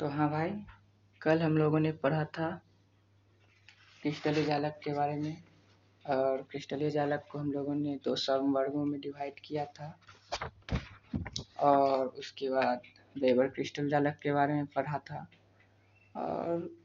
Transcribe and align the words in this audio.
तो 0.00 0.08
हाँ 0.08 0.30
भाई, 0.30 0.50
कल 1.22 1.42
हम 1.42 1.58
लोगों 1.58 1.80
ने 1.80 1.92
पढ़ा 1.92 2.24
था 2.24 2.62
क्रिस्टलीय 4.02 4.44
जालक 4.44 4.80
के 4.84 4.92
बारे 4.92 5.16
में 5.16 5.42
और 6.06 6.42
क्रिस्टलीय 6.42 6.90
जालक 6.90 7.24
को 7.32 7.38
हम 7.38 7.52
लोगों 7.52 7.74
ने 7.74 8.00
दो 8.04 8.12
वर्गों 8.52 8.84
में 8.84 9.00
डिवाइड 9.00 9.32
किया 9.44 9.64
था 9.64 9.98
और 11.58 12.06
उसके 12.06 12.50
बाद 12.50 12.82
वेबर 13.22 13.48
क्रिस्टल 13.48 13.88
जालक 13.88 14.18
के 14.22 14.32
बारे 14.32 14.54
में 14.54 14.66
पढ़ा 14.66 14.98
था 14.98 15.28
और 16.16 16.76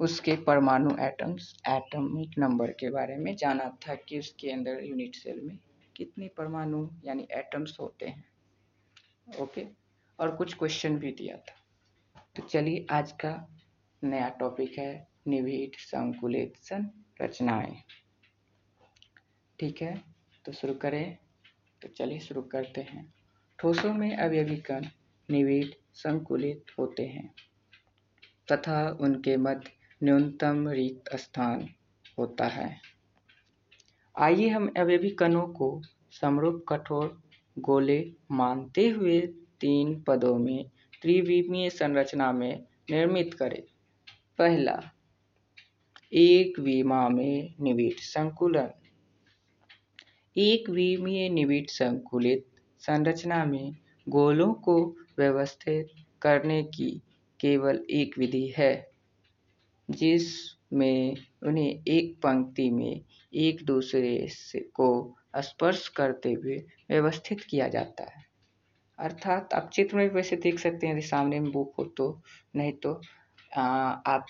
उसके 0.00 0.36
परमाणु 0.36 0.90
एटम्स 1.00 1.62
एटॉमिक 1.68 2.38
नंबर 2.38 2.70
के 2.70 2.90
बारे 2.90 3.16
में 3.16 3.36
जाना 3.36 3.78
था 3.88 3.94
कि 3.94 4.18
उसके 4.18 4.50
अंदर 4.50 4.84
यूनिट 4.84 5.14
सेल 5.14 5.40
में 5.40 5.58
कितने 5.96 6.28
परमाणु 6.28 6.90
यानी 7.04 7.28
एटम्स 7.32 7.80
होते 7.80 8.06
हैं। 8.06 8.24
ओके 9.40 9.66
और 10.20 10.36
कुछ 10.36 10.54
क्वेश्चन 10.54 10.98
भी 10.98 11.12
दिया 11.12 11.36
था। 11.36 11.57
तो 12.38 12.44
चलिए 12.46 12.86
आज 12.90 13.12
का 13.12 13.48
नया 14.04 14.28
टॉपिक 14.28 14.78
है 14.78 15.08
निविड 15.28 15.76
संकुलित 15.78 16.56
संरचनाएँ 16.56 17.82
ठीक 19.60 19.82
है? 19.82 20.04
तो 20.44 20.52
शुरू 20.52 20.74
करें। 20.74 21.18
तो 21.82 21.88
चलिए 21.88 22.18
शुरू 22.18 22.42
करते 22.42 22.80
हैं। 22.80 23.14
ठोसों 23.58 23.94
में 23.94 24.16
अवयवी 24.16 24.56
कण 24.56 24.86
निविड 25.30 25.74
संकुलित 25.94 26.64
होते 26.78 27.06
हैं 27.06 27.34
तथा 28.52 28.98
उनके 29.00 29.36
मध्य 29.36 29.70
न्यूनतम 30.02 30.68
रिक्त 30.68 31.16
स्थान 31.16 31.68
होता 32.18 32.46
है। 32.46 32.80
आइए 34.18 34.48
हम 34.48 34.72
अवयवी 34.76 35.10
कणों 35.10 35.48
को 35.48 35.82
समरूप 36.10 36.64
कठोर 36.68 37.22
गोले 37.58 38.12
मानते 38.30 38.88
हुए 38.88 39.20
तीन 39.60 40.02
पदों 40.02 40.38
में 40.38 40.70
त्रिविमीय 41.02 41.70
संरचना 41.70 42.32
में 42.32 42.64
निर्मित 42.90 43.34
करें। 43.34 43.62
पहला, 44.38 44.80
एक 46.12 46.58
विमा 46.58 47.08
में 47.08 47.54
निविट 47.60 48.00
संकुलन। 48.00 48.70
एक 50.36 50.70
विमीय 50.70 51.28
निविड 51.28 51.70
संकुलित 51.70 52.46
संरचना 52.78 53.44
में 53.44 53.76
गोलों 54.08 54.54
को 54.54 54.96
व्यवस्थित 55.18 55.88
करने 56.22 56.62
की 56.62 57.02
केवल 57.40 57.86
एक 57.90 58.18
विधि 58.18 58.54
है, 58.56 58.90
जिसमें 59.90 61.16
उन्हें 61.42 61.84
एक 61.88 62.16
पंक्ति 62.22 62.70
में 62.70 63.04
एक 63.34 63.64
दूसरे 63.64 64.28
से 64.28 64.60
को 64.60 65.16
स्पर्श 65.36 65.88
करते 65.88 66.32
हुए 66.32 66.56
व्यवस्थित 66.90 67.40
किया 67.40 67.68
जाता 67.68 68.04
है। 68.04 68.27
अर्थात 68.98 69.54
आप 69.54 69.68
चित्र 69.72 69.96
में 69.96 70.08
वैसे 70.10 70.36
देख 70.36 70.58
सकते 70.58 70.86
हैं 70.86 70.92
यदि 70.94 71.02
सामने 71.06 71.38
में 71.40 71.50
बुक 71.52 71.74
हो 71.78 71.84
तो 71.96 72.06
नहीं 72.56 72.72
तो 72.82 72.92
आप 73.56 74.26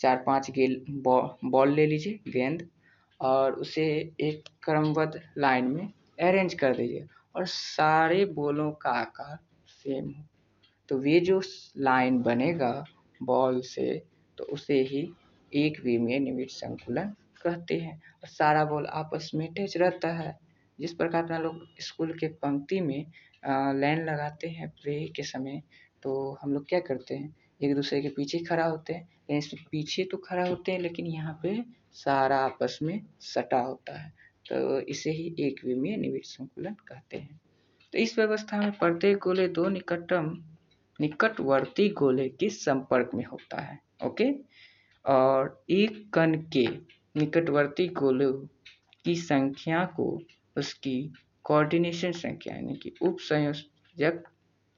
चार 0.00 0.22
पाँच 0.26 0.50
गेल 0.50 0.84
बॉल 1.00 1.72
ले 1.74 1.86
लीजिए, 1.86 2.18
गेंद, 2.28 2.66
और 3.20 3.52
उसे 3.54 3.84
एक 4.20 4.48
क्रमबद्ध 4.64 5.20
लाइन 5.38 5.66
में 5.72 5.84
अरेंज 6.28 6.54
कर 6.54 6.76
दीजिए, 6.76 7.06
और 7.36 7.46
सारे 7.46 8.24
बॉलों 8.34 8.70
का 8.82 8.90
आकार 8.92 9.38
सेम 9.68 10.08
हो। 10.08 10.24
तो 10.88 10.98
वे 10.98 11.18
जो 11.20 11.40
लाइन 11.78 12.20
बनेगा 12.22 12.72
बॉल 13.20 13.60
से 13.64 14.02
तो 14.38 14.44
उसे 14.52 14.80
ही 14.84 15.08
एक 15.52 15.80
विमीय 15.84 16.18
निविड 16.18 16.48
संकुलन 16.50 17.14
कहते 17.42 17.78
हैं। 17.80 17.96
और 18.22 18.28
सारा 18.28 18.64
बॉल 18.64 18.86
आपस 18.94 19.30
में 19.34 19.48
अटैच 19.48 19.76
रहता 19.76 20.12
है। 20.18 20.36
जिस 20.78 20.92
प्रकार 20.94 21.22
अपना 21.24 21.38
लोग 21.38 21.66
स्कूल 21.80 22.12
के 22.18 22.26
पंक्ति 22.42 22.80
में 22.80 23.04
लाइन 23.46 24.04
लगाते 24.04 24.48
हैं 24.48 24.68
प्रे 24.68 25.12
के 25.16 25.22
समय 25.22 25.62
तो 26.02 26.38
हम 26.42 26.52
लोग 26.52 26.68
क्या 26.68 26.80
करते 26.80 27.14
हैं? 27.14 27.36
एक 27.62 27.74
दूसरे 27.74 28.02
के 28.02 28.08
पीछे 28.08 28.38
खड़ा 28.38 28.64
होते 28.64 28.92
हैं। 28.92 29.08
लेकिन 29.30 29.58
पीछे 29.70 30.04
तो 30.04 30.16
खड़ा 30.16 30.48
होते 30.48 30.72
हैं, 30.72 30.78
लेकिन 30.78 31.06
यहाँ 31.06 31.40
पे 31.42 31.64
सारा 31.92 32.36
आपस 32.36 32.78
में 32.82 33.06
सटा 33.20 33.60
होता 33.60 33.98
है। 33.98 34.12
तो 34.48 34.80
इसे 34.80 35.10
ही 35.10 35.34
एक 35.40 35.64
विमीय 35.64 35.96
निविड 35.96 36.24
संकुलन 36.24 36.74
कहते 36.88 37.16
हैं। 37.16 37.40
तो 37.92 37.98
इस 37.98 38.18
व्यवस्था 38.18 38.56
में 38.56 38.72
प्रत्येक 38.72 39.18
गोले 39.18 39.48
दो 39.48 39.68
निकटम, 39.68 40.44
निकटवर्ती 41.00 41.88
गोले 41.88 42.28
के 42.28 42.48
संपर्क 42.48 43.10
में 43.14 43.24
होता 43.24 43.60
है। 43.60 43.78
ओके? 44.04 44.32
और 45.06 45.64
एक 45.70 46.10
कण 46.14 46.42
के 46.42 46.66
निकटवर्ती 47.16 47.88
गोलों 47.88 48.32
की 49.04 49.14
संख्या 49.14 49.84
को 49.84 50.22
उसकी 50.56 51.12
कोऑर्डिनेशन 51.52 52.12
संख्या 52.12 52.54
यानी 52.54 52.74
कि 52.74 52.92
उप 53.02 53.16
संयोजक 53.20 54.22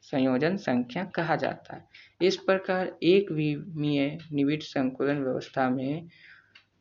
संयोजन 0.02 0.56
संख्या 0.56 1.04
कहा 1.04 1.36
जाता 1.36 1.74
है। 1.76 1.84
इस 2.22 2.36
प्रकार 2.36 2.98
एक 3.02 3.30
विमीय 3.32 4.18
निविड 4.32 4.62
संकुलन 4.62 5.22
व्यवस्था 5.22 5.68
में 5.70 6.08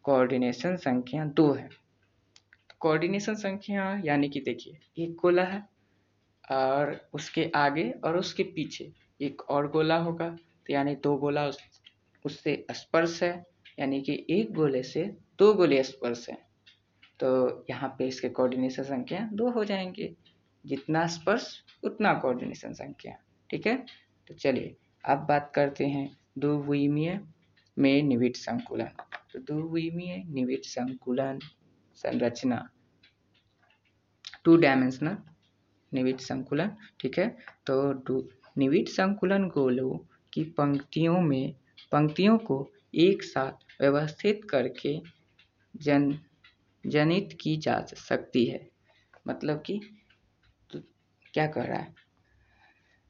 कोऑर्डिनेशन 0.03 0.75
संख्या 0.75 1.25
दो 1.25 1.51
है। 1.53 1.69
कोऑर्डिनेशन 2.79 3.35
संख्या 3.35 4.01
यानी 4.05 4.29
कि 4.29 4.39
देखिए 4.39 5.03
एक 5.03 5.15
गोला 5.15 5.43
है 5.43 5.61
और 6.51 7.09
उसके 7.13 7.51
आगे 7.55 7.89
और 8.03 8.17
उसके 8.17 8.43
पीछे 8.43 8.91
एक 9.21 9.41
और 9.49 9.67
गोला 9.71 9.97
होगा 9.97 10.29
तो 10.29 10.73
यानी 10.73 10.95
दो 10.95 11.15
गोला 11.17 11.47
उस, 11.47 11.59
उससे 12.25 12.65
स्पर्श 12.71 13.23
है 13.23 13.45
यानी 13.79 14.01
कि 14.01 14.25
एक 14.29 14.53
गोले 14.53 14.83
से 14.83 15.05
दो 15.39 15.53
गोले 15.53 15.83
स्पर्श 15.83 16.29
है। 16.29 16.52
तो 17.19 17.65
यहाँ 17.69 17.95
पे 17.97 18.07
इसके 18.07 18.29
कोऑर्डिनेशन 18.29 18.83
संख्या 18.83 19.29
दो 19.33 19.49
हो 19.49 19.63
जाएँगे। 19.65 20.15
जितना 20.65 21.05
स्पर्श, 21.07 21.63
उतना 21.83 22.13
कोऑर्डिनेशन 22.13 22.73
संख्या, 22.73 23.15
ठीक 23.49 23.67
है? 23.67 23.85
तो 24.27 24.33
चलिए, 24.33 24.75
अब 25.05 25.25
बात 25.29 25.51
करते 25.55 25.85
हैं 25.85 26.17
द्विमीय 26.37 27.19
में 27.77 28.03
निविड 28.03 28.35
संकुलन। 28.35 28.89
तो 29.33 29.39
द्विमीय 29.39 30.23
निविड 30.27 30.61
संकुलन 30.61 31.39
संरचना 31.95 32.69
टू 34.43 34.55
डायमेंशनल 34.57 35.17
निविड 35.93 36.17
संकुलन, 36.17 36.71
ठीक 36.99 37.19
है? 37.19 37.27
तो 37.67 38.29
निविड 38.57 38.87
संकुलन 38.87 39.47
गोलों 39.49 39.97
की 40.33 40.43
पंक्तियों 40.43 41.21
में, 41.21 41.55
पंक्तियों 41.91 42.37
को 42.37 42.71
एक 42.95 43.23
साथ 43.23 43.81
व्यवस्थित 43.81 44.41
करके 44.49 45.01
जन 45.75 46.11
जनित 46.87 47.37
की 47.41 47.57
जा 47.57 47.79
सकती 47.81 48.45
है। 48.45 48.69
मतलब 49.27 49.63
कि 49.65 49.79
तो 50.71 50.79
क्या 51.33 51.47
कह 51.47 51.63
रहा 51.63 51.79
है? 51.79 51.93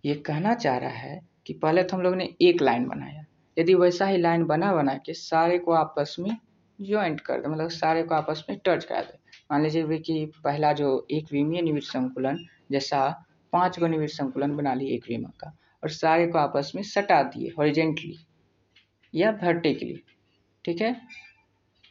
ये 0.05 0.15
कहना 0.15 0.53
चाह 0.53 0.77
रहा 0.77 0.89
है 0.89 1.21
कि 1.47 1.53
पहले 1.53 1.83
तो 1.83 1.97
हम 1.97 2.03
लोग 2.03 2.15
ने 2.15 2.35
एक 2.41 2.61
लाइन 2.61 2.87
बनाया। 2.87 3.25
यदि 3.57 3.73
वैसा 3.73 4.05
ही 4.05 4.17
लाइन 4.17 4.43
बना 4.43 4.73
बना 4.73 4.93
के 4.93 5.13
सारे 5.13 5.57
को 5.57 5.71
आपस 5.71 6.15
में 6.19 6.37
ज्वाइंट 6.81 7.21
कर 7.21 7.41
दे 7.41 7.47
मतलब 7.47 7.69
सारे 7.69 8.03
को 8.03 8.15
आपस 8.15 8.43
में 8.49 8.59
टच 8.65 8.85
कर 8.85 9.01
दे। 9.01 9.17
मान 9.51 9.63
लीजिए 9.63 9.97
कि 9.99 10.31
पहला 10.43 10.73
जो 10.73 11.07
एक 11.11 11.25
विमीय 11.31 11.61
निविड 11.61 11.83
संकुलन, 11.83 12.45
जैसा 12.71 13.25
पाँच 13.53 13.79
गो 13.79 13.87
निविड 13.87 14.09
संकुलन 14.09 14.55
बना 14.55 14.73
लिए 14.73 14.95
एक 14.95 15.05
विमा 15.09 15.29
का, 15.39 15.57
और 15.83 15.89
सारे 15.89 16.27
को 16.27 16.37
आपस 16.37 16.71
में 16.75 16.83
सटा 16.83 17.21
दिए 17.23 17.49
हॉरिजेंटली 17.57 18.17
या 19.15 19.31
वर्टिकली 19.43 20.03
ठीक 20.65 20.81
है? 20.81 21.01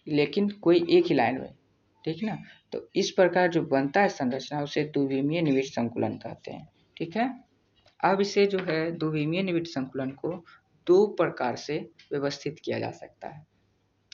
लेकिन 0.09 0.49
कोई 0.49 0.87
एक 0.91 1.07
ही 1.07 1.15
लाइन 1.15 1.41
में। 1.41 1.55
ठीक 2.05 2.23
ना? 2.23 2.39
तो 2.73 2.89
इस 2.97 3.11
प्रकार 3.11 3.49
जो 3.49 3.63
बनता 3.63 4.01
है 4.01 4.09
संरचना, 4.09 4.63
उसे 4.63 4.85
द्विमीय 4.85 5.43
निविड 5.43 5.65
संकुलन 5.65 6.17
कहते 6.17 6.51
हैं। 6.51 6.69
ठीक 6.97 7.17
है? 7.17 7.45
अब 8.05 8.21
इसे 8.21 8.47
जो 8.47 8.59
है 8.59 8.93
द्विमीय 8.93 9.43
निविड 9.43 9.67
संकुलन 9.67 10.11
को 10.11 10.45
दो 10.87 11.07
प्रकार 11.07 11.57
से 11.57 11.91
व्यवस्थित 12.13 12.57
किया 12.65 12.79
जा 12.79 12.91
सकता 12.91 13.29
है। 13.29 13.47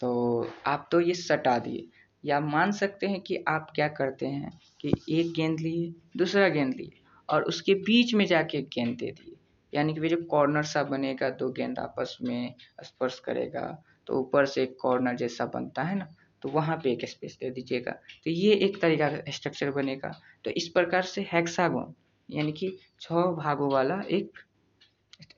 तो 0.01 0.51
आप 0.67 0.89
तो 0.93 1.01
ये 1.01 1.15
सटा 1.15 1.59
दिए। 1.59 1.89
या 2.25 2.41
मान 2.41 2.73
सकते 2.73 3.07
हैं 3.07 3.21
कि 3.21 3.45
आप 3.49 3.73
क्या 3.75 3.89
करते 3.89 4.27
हैं 4.27 4.61
कि 4.81 4.93
एक 5.11 5.33
गेंद 5.33 5.61
लिए, 5.61 5.95
दूसरा 6.17 6.49
गेंद 6.49 6.75
लिए, 6.75 6.91
और 7.29 7.43
उसके 7.43 7.75
बीच 7.75 8.15
में 8.15 8.25
जाके 8.25 8.63
गेंद 8.63 8.97
दे 8.99 9.07
दिए। 9.07 9.35
यानी 9.75 9.95
कि 9.95 10.01
वे 10.01 10.09
जो 10.09 10.17
कॉर्नर 10.17 10.63
सा 10.63 10.83
बनेगा, 10.83 11.31
दो 11.31 11.53
गेंद 11.53 11.79
आपस 11.79 12.19
में 12.23 12.55
स्पर्श 12.85 13.19
करेगा 13.19 13.83
तो 14.07 14.21
ऊपर 14.21 14.47
से 14.47 14.63
एक 14.63 14.77
कॉर्नर 14.81 15.17
जैसा 15.17 15.47
बनता 15.47 15.83
है 15.83 15.97
ना 15.97 16.15
तो 16.43 16.49
वहाँ 16.49 16.77
पे 16.77 16.91
एक 16.93 17.05
स्पेस 17.09 17.37
दे 17.41 17.51
दीजिएगा। 17.51 17.93
तो 18.25 18.31
ये 18.31 18.55
एक 18.65 18.81
तरीका 18.83 19.09
का 19.09 19.31
स्ट्रक्चर 19.31 19.71
बनेगा। 19.71 20.13
तो 20.45 20.51
इस 20.51 20.69
प्रकार 20.69 21.03
से 21.05 21.27
हेक्सागोन 21.33 21.95
यानी 22.29 22.53
कि 22.53 22.77
छः 23.01 23.31
भागों 23.37 23.71
वाला 23.73 24.01
एक 24.11 24.39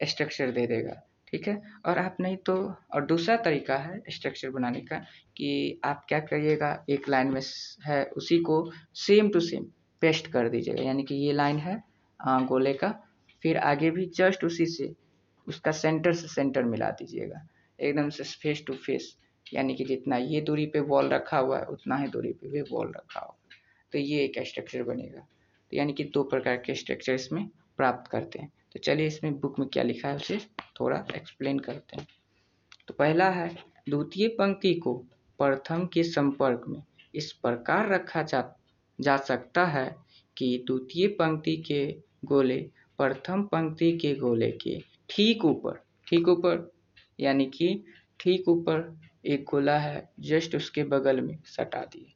स्ट्रक्चर 0.04 0.50
दे 0.50 0.66
देगा। 0.66 1.00
ठीक 1.28 1.46
है? 1.48 1.60
और 1.86 1.98
आप 1.98 2.16
नहीं 2.20 2.36
तो 2.36 2.54
और 2.94 3.04
दूसरा 3.06 3.36
तरीका 3.36 3.76
है 3.76 4.00
स्ट्रक्चर 4.10 4.50
बनाने 4.50 4.80
का 4.80 4.96
कि 5.36 5.80
आप 5.84 6.04
क्या 6.08 6.18
करिएगा, 6.20 6.84
एक 6.90 7.08
लाइन 7.08 7.28
में 7.28 7.40
है, 7.84 8.04
उसी 8.06 8.38
को 8.38 8.70
सेम 8.96 9.28
टू 9.28 9.40
सेम 9.40 9.64
पेस्ट 10.02 10.26
कर 10.26 10.48
दीजिएगा। 10.48 10.82
यानी 10.82 11.02
कि 11.02 11.14
ये 11.16 11.32
लाइन 11.32 11.58
है 11.58 11.82
गोले 12.20 12.72
का। 12.74 12.90
फिर 13.42 13.56
आगे 13.56 13.90
भी 13.90 14.06
जस्ट 14.06 14.44
उसी 14.44 14.66
से, 14.66 14.92
उसका 15.46 15.72
सेंटर 15.72 16.12
से 16.12 16.28
सेंटर 16.28 16.64
मिला 16.64 16.90
दीजिएगा। 16.90 17.46
एकदम 17.78 18.08
से 18.08 18.24
फेस 18.24 18.64
टू 18.66 18.74
फेस 18.76 19.16
यानी 19.52 19.74
कि 19.74 19.84
जितना 19.84 20.16
ये 20.16 20.40
दूरी 20.40 20.66
पे 20.66 20.80
वॉल 20.82 21.08
रखा 21.08 21.38
हुआ 21.38 21.58
है, 21.58 21.64
उतना 21.64 21.96
ही 21.96 22.08
दूरी 22.08 22.32
पे 22.32 22.48
भी 22.48 22.60
वॉल 22.70 22.92
रखा 22.96 23.20
हुआ 23.20 23.36
तो 23.92 23.98
ये 23.98 24.24
एक 24.24 24.38
स्ट्रक्चर 24.46 24.82
बनेगा। 24.82 25.20
तो 25.20 25.76
यानी 25.76 25.92
कि 25.92 26.04
दो 26.04 26.22
प्रकार 26.24 26.56
के 26.56 26.74
स्ट्रक्चर 26.74 27.14
इसमें 27.14 27.46
प्राप्त 27.76 28.10
करते 28.10 28.38
हैं। 28.38 28.52
तो 28.72 28.80
चलिए 28.80 29.06
इसमें 29.06 29.38
बुक 29.40 29.58
में 29.58 29.68
क्या 29.68 29.82
लिखा 29.82 30.08
है 30.08 30.16
उसे, 30.16 30.38
थोड़ा 30.80 31.04
एक्सप्लेन 31.16 31.58
करते 31.58 31.96
हैं। 31.96 32.06
तो 32.88 32.94
पहला 32.94 33.28
है, 33.30 33.48
द्वितीय 33.88 34.28
पंक्ति 34.28 34.74
को 34.74 34.94
प्रथम 35.38 35.86
के 35.86 36.02
संपर्क 36.02 36.64
में 36.68 36.82
इस 37.14 37.32
प्रकार 37.32 37.88
रखा 37.88 38.22
जा 38.22 38.42
जा 38.98 39.16
सकता 39.16 39.64
है 39.66 39.94
कि 40.36 40.64
द्वितीय 40.66 41.06
पंक्ति 41.10 41.56
के 41.66 41.84
गोले 42.24 42.58
प्रथम 42.98 43.42
पंक्ति 43.42 43.92
के 43.98 44.14
गोले 44.14 44.50
के 44.52 44.78
ठीक 45.10 45.44
ऊपर 45.44 45.80
ठीक 46.06 46.28
ऊपर, 46.28 46.70
यानी 47.18 47.46
कि 47.46 47.84
ठीक 48.20 48.48
ऊपर 48.48 48.80
एक 49.24 49.44
गोला 49.44 49.78
है, 49.78 50.10
जस्ट 50.20 50.54
उसके 50.54 50.84
बगल 50.84 51.20
में 51.20 51.38
सटा 51.46 51.80
दिए। 51.84 52.12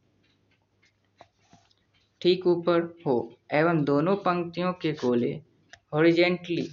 ठीक 2.21 2.47
ऊपर 2.47 2.81
हो, 3.06 3.37
एवं 3.53 3.85
दोनों 3.85 4.17
पंक्तियों 4.17 4.73
के 4.73 4.93
गोले 4.93 5.33
हॉरिजेंटली 5.95 6.69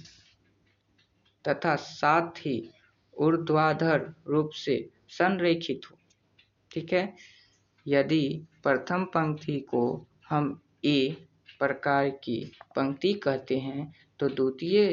तथा 1.44 1.74
साथ 1.76 2.38
ही 2.38 2.70
ऊर्ध्वाधर 3.16 4.14
रूप 4.26 4.50
से 4.50 4.76
संरेखित 5.08 5.80
हो। 5.90 5.96
ठीक 6.70 6.92
है? 6.92 7.14
यदि 7.86 8.46
प्रथम 8.62 9.04
पंक्ति 9.04 9.58
को 9.60 10.06
हम 10.28 10.60
ए 10.84 11.26
प्रकार 11.58 12.08
की 12.10 12.52
पंक्ति 12.76 13.12
कहते 13.14 13.58
हैं 13.58 13.92
तो 14.20 14.28
द्वितीय 14.28 14.86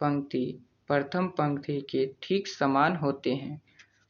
पंक्ति 0.00 0.44
प्रथम 0.88 1.28
पंक्ति 1.28 1.80
के 1.80 2.06
ठीक 2.22 2.48
समान 2.48 2.96
होते 2.96 3.34
हैं। 3.34 3.60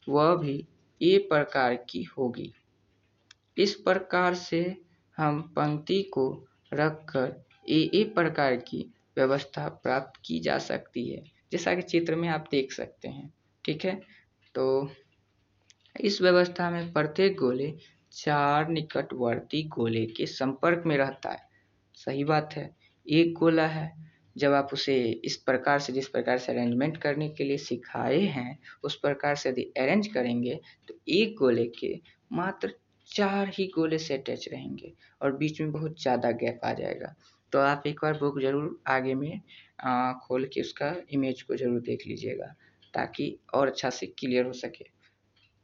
वह 0.09 0.35
भी 0.35 0.67
ए 1.01 1.17
प्रकार 1.19 1.75
की 1.91 2.03
होगी। 2.03 2.53
इस 3.59 3.75
प्रकार 3.75 4.35
से 4.35 4.77
हम 5.17 5.41
पंक्ति 5.57 6.03
को 6.03 6.47
रखकर 6.75 7.45
ए 7.71 7.91
ए 7.95 8.05
प्रकार 8.05 8.57
की 8.57 8.95
व्यवस्था 9.17 9.69
प्राप्त 9.69 10.21
की 10.25 10.39
जा 10.41 10.59
सकती 10.59 11.09
है, 11.11 11.23
जैसा 11.53 11.75
कि 11.75 11.83
चित्र 11.83 12.17
में 12.17 12.29
आप 12.29 12.49
देख 12.51 12.73
सकते 12.73 13.09
हैं, 13.09 13.33
ठीक 13.65 13.85
है? 13.85 14.01
तो 14.55 14.91
इस 16.01 16.21
व्यवस्था 16.23 16.71
में 16.71 16.93
प्रत्येक 16.93 17.37
गोले 17.37 17.73
चार 18.13 18.69
निकटवर्ती 18.69 19.63
गोले 19.69 20.07
के 20.07 20.27
संपर्क 20.27 20.83
में 20.87 20.97
रहता 20.97 21.31
है। 21.31 21.49
सही 21.95 22.25
बात 22.25 22.55
है, 22.55 22.77
एक 23.07 23.35
गोला 23.35 23.67
है 23.67 23.93
जब 24.37 24.53
आप 24.53 24.71
उसे 24.73 24.97
इस 25.25 25.37
प्रकार 25.37 25.79
से 25.79 25.93
जिस 25.93 26.09
प्रकार 26.09 26.39
से 26.39 26.53
अरेंजमेंट 26.53 26.97
करने 26.97 27.29
के 27.29 27.45
लिए 27.45 27.59
सिखाए 27.59 28.21
हैं 28.29 28.59
उस 28.85 28.95
प्रकार 28.95 29.37
से 29.37 29.49
यदि 29.49 29.63
अरेंज 29.79 30.07
करेंगे 30.07 30.61
तो 30.89 30.95
एक 31.11 31.37
गोले 31.39 31.67
के 31.79 31.95
मात्र 32.31 32.73
चार 33.09 33.49
ही 33.49 33.67
गोले 33.75 33.99
से 33.99 34.15
अटैच 34.15 34.49
रहेंगे 34.53 34.93
और 35.23 35.37
बीच 35.37 35.61
में 35.61 35.73
बहुत 35.73 36.01
ज़्यादा 36.03 36.31
गैप 36.33 36.61
आ 36.65 36.73
जाएगा। 36.73 37.15
तो 37.53 37.59
आप 37.61 37.83
एक 37.87 37.99
बार 38.03 38.19
बुक 38.19 38.41
ज़रूर 38.41 38.79
आगे 38.87 39.15
में 39.15 39.41
आ, 39.81 40.13
खोल 40.15 40.45
के 40.45 40.61
उसका 40.61 40.95
इमेज 41.13 41.43
को 41.43 41.57
ज़रूर 41.57 41.81
देख 41.81 42.07
लीजिएगा 42.07 42.47
ताकि 42.95 43.37
और 43.55 43.69
अच्छा 43.69 43.91
से 43.91 44.07
क्लियर 44.19 44.47
हो 44.47 44.53
सके। 44.53 44.85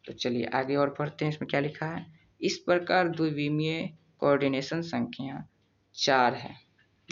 तो 0.05 0.12
चलिए 0.12 0.44
आगे 0.55 0.76
और 0.76 0.94
पढ़ते 0.99 1.25
हैं 1.25 1.32
इसमें 1.32 1.49
क्या 1.50 1.61
लिखा 1.61 1.87
है? 1.87 2.06
इस 2.40 2.56
प्रकार 2.58 3.08
द्विविमीय 3.08 3.88
कोऑर्डिनेशन 4.19 4.82
संख्या 4.82 5.44
चार 5.94 6.34
है। 6.34 6.55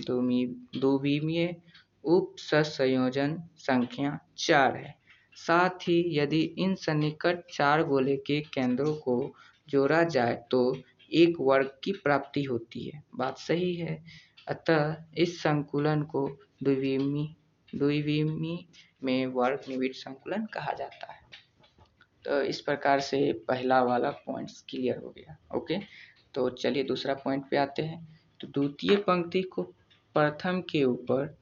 द्विविमीय 0.00 1.54
उप 2.04 2.34
संयोजन 2.38 3.36
संख्या 3.56 4.18
चार 4.38 4.76
है। 4.76 4.94
साथ 5.36 5.88
ही 5.88 6.18
यदि 6.18 6.40
इन 6.58 6.74
सन्निकट 6.74 7.42
चार 7.52 7.82
गोले 7.82 8.16
के 8.16 8.40
केंद्रों 8.40 8.94
को 8.94 9.34
जोड़ा 9.68 10.02
जाए 10.04 10.34
तो 10.50 10.60
एक 11.12 11.36
वर्ग 11.40 11.70
की 11.84 11.92
प्राप्ति 11.92 12.42
होती 12.42 12.88
है। 12.88 13.02
बात 13.14 13.38
सही 13.38 13.74
है। 13.74 14.02
अतः 14.48 14.96
इस 15.18 15.38
संकुलन 15.42 16.02
को 16.02 16.28
द्विविमी 16.62 17.34
द्विविमी 17.74 18.68
में 19.04 19.26
वर्ग 19.26 19.60
निविड 19.68 19.92
संकुलन 19.92 20.46
कहा 20.46 20.72
जाता 20.72 21.12
है। 21.12 21.20
तो 22.24 22.40
इस 22.42 22.60
प्रकार 22.60 23.00
से 23.00 23.32
पहला 23.48 23.82
वाला 23.82 24.10
पॉइंट्स 24.10 24.64
क्लियर 24.68 24.98
हो 24.98 25.10
गया। 25.10 25.36
ओके? 25.56 25.78
तो 26.34 26.48
चलिए 26.50 26.82
दूसरा 26.82 27.14
पॉइंट 27.14 27.44
पे 27.50 27.56
आते 27.56 27.82
हैं। 27.82 28.18
तो 28.40 28.48
द्वितीय 28.48 28.96
पंक्ति 28.96 29.42
को 29.42 29.62
प्रथम 30.18 30.60
के 30.60 30.82
ऊपर 30.84 31.36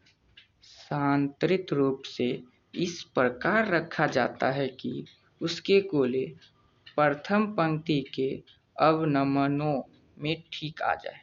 सांतरित 0.63 1.73
रूप 1.73 2.03
से 2.07 2.43
इस 2.75 3.03
प्रकार 3.15 3.69
रखा 3.69 4.07
जाता 4.07 4.51
है 4.51 4.67
कि 4.69 5.05
उसके 5.41 5.81
गोले 5.81 6.25
प्रथम 6.97 7.47
पंक्ति 7.47 8.01
के 8.15 8.29
अवनमनों 8.77 9.83
में 10.19 10.43
ठीक 10.53 10.83
आ 10.83 10.95
जाए। 10.95 11.21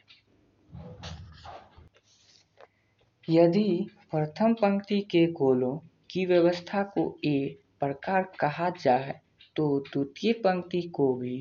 यदि 3.28 3.86
प्रथम 4.10 4.54
पंक्ति 4.54 5.00
के 5.00 5.26
गोलों 5.32 5.76
की 6.10 6.26
व्यवस्था 6.26 6.82
को 6.82 7.06
ए 7.24 7.58
प्रकार 7.80 8.32
कहा 8.40 8.70
जाए 8.70 9.20
तो 9.56 9.80
द्वितीय 9.92 10.32
पंक्ति 10.32 10.82
को 10.82 11.14
भी 11.14 11.38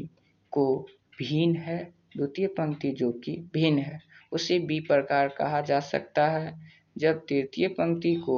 को 0.51 0.87
भिन्न 1.19 1.55
है, 1.55 1.83
द्वितीय 2.17 2.47
पंक्ति 2.47 2.91
जो 2.91 3.11
कि 3.11 3.37
भिन्न 3.53 3.79
है। 3.79 4.12
उसे 4.33 4.59
बी 4.59 4.79
प्रकार 4.79 5.27
कहा 5.37 5.61
जा 5.61 5.79
सकता 5.81 6.27
है। 6.27 6.53
जब 6.97 7.19
तृतीय 7.19 7.67
पंक्ति 7.69 8.13
को 8.25 8.37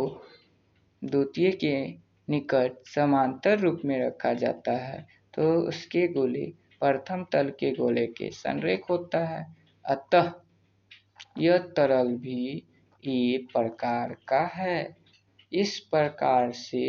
द्वितीय 1.01 1.51
के 1.63 1.75
निकट 2.27 2.87
समांतर 2.87 3.59
रूप 3.59 3.81
में 3.85 3.99
रखा 4.05 4.33
जाता 4.33 4.71
है 4.77 5.05
तो 5.33 5.53
उसके 5.67 6.07
गोले 6.07 6.45
प्रथम 6.81 7.25
तल 7.31 7.49
के 7.59 7.71
गोले 7.71 8.05
के 8.07 8.29
संरेख 8.31 8.89
होता 8.89 9.25
है। 9.25 9.45
अतः 9.85 10.31
यह 11.37 11.57
तरल 11.77 12.15
भी 12.17 12.63
ए 13.03 13.37
प्रकार 13.53 14.15
का 14.27 14.39
है। 14.53 14.95
इस 15.51 15.77
प्रकार 15.91 16.51
से 16.51 16.85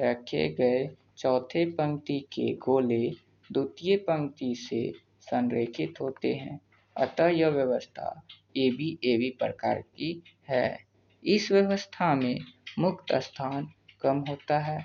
रखे 0.00 0.48
गए 0.54 0.88
चौथे 1.18 1.64
पंक्ति 1.72 2.18
के 2.32 2.52
गोले 2.64 3.08
द्वितीय 3.50 3.96
पंक्ति 3.96 4.54
से 4.58 4.90
संरेखित 5.22 6.00
होते 6.00 6.32
हैं। 6.34 6.58
अतः 6.96 7.26
यह 7.30 7.48
व्यवस्था 7.48 8.10
ए 8.56 8.68
बी 8.70 8.98
ए 9.04 9.16
बी 9.18 9.30
प्रकार 9.38 9.80
की 9.80 10.22
है। 10.48 10.78
इस 11.22 11.50
व्यवस्था 11.52 12.14
में 12.14 12.38
मुक्त 12.78 13.14
स्थान 13.22 13.68
कम 14.02 14.18
होता 14.28 14.58
है, 14.60 14.84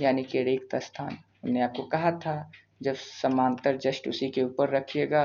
यानी 0.00 0.22
कि 0.24 0.42
रिक्त 0.44 0.76
स्थान। 0.78 1.18
हमने 1.42 1.60
आपको 1.62 1.82
कहा 1.86 2.10
था, 2.18 2.50
जब 2.82 2.94
समांतर 2.94 3.76
जस्ट 3.78 4.08
उसी 4.08 4.28
के 4.30 4.42
ऊपर 4.42 4.70
रखिएगा 4.70 5.24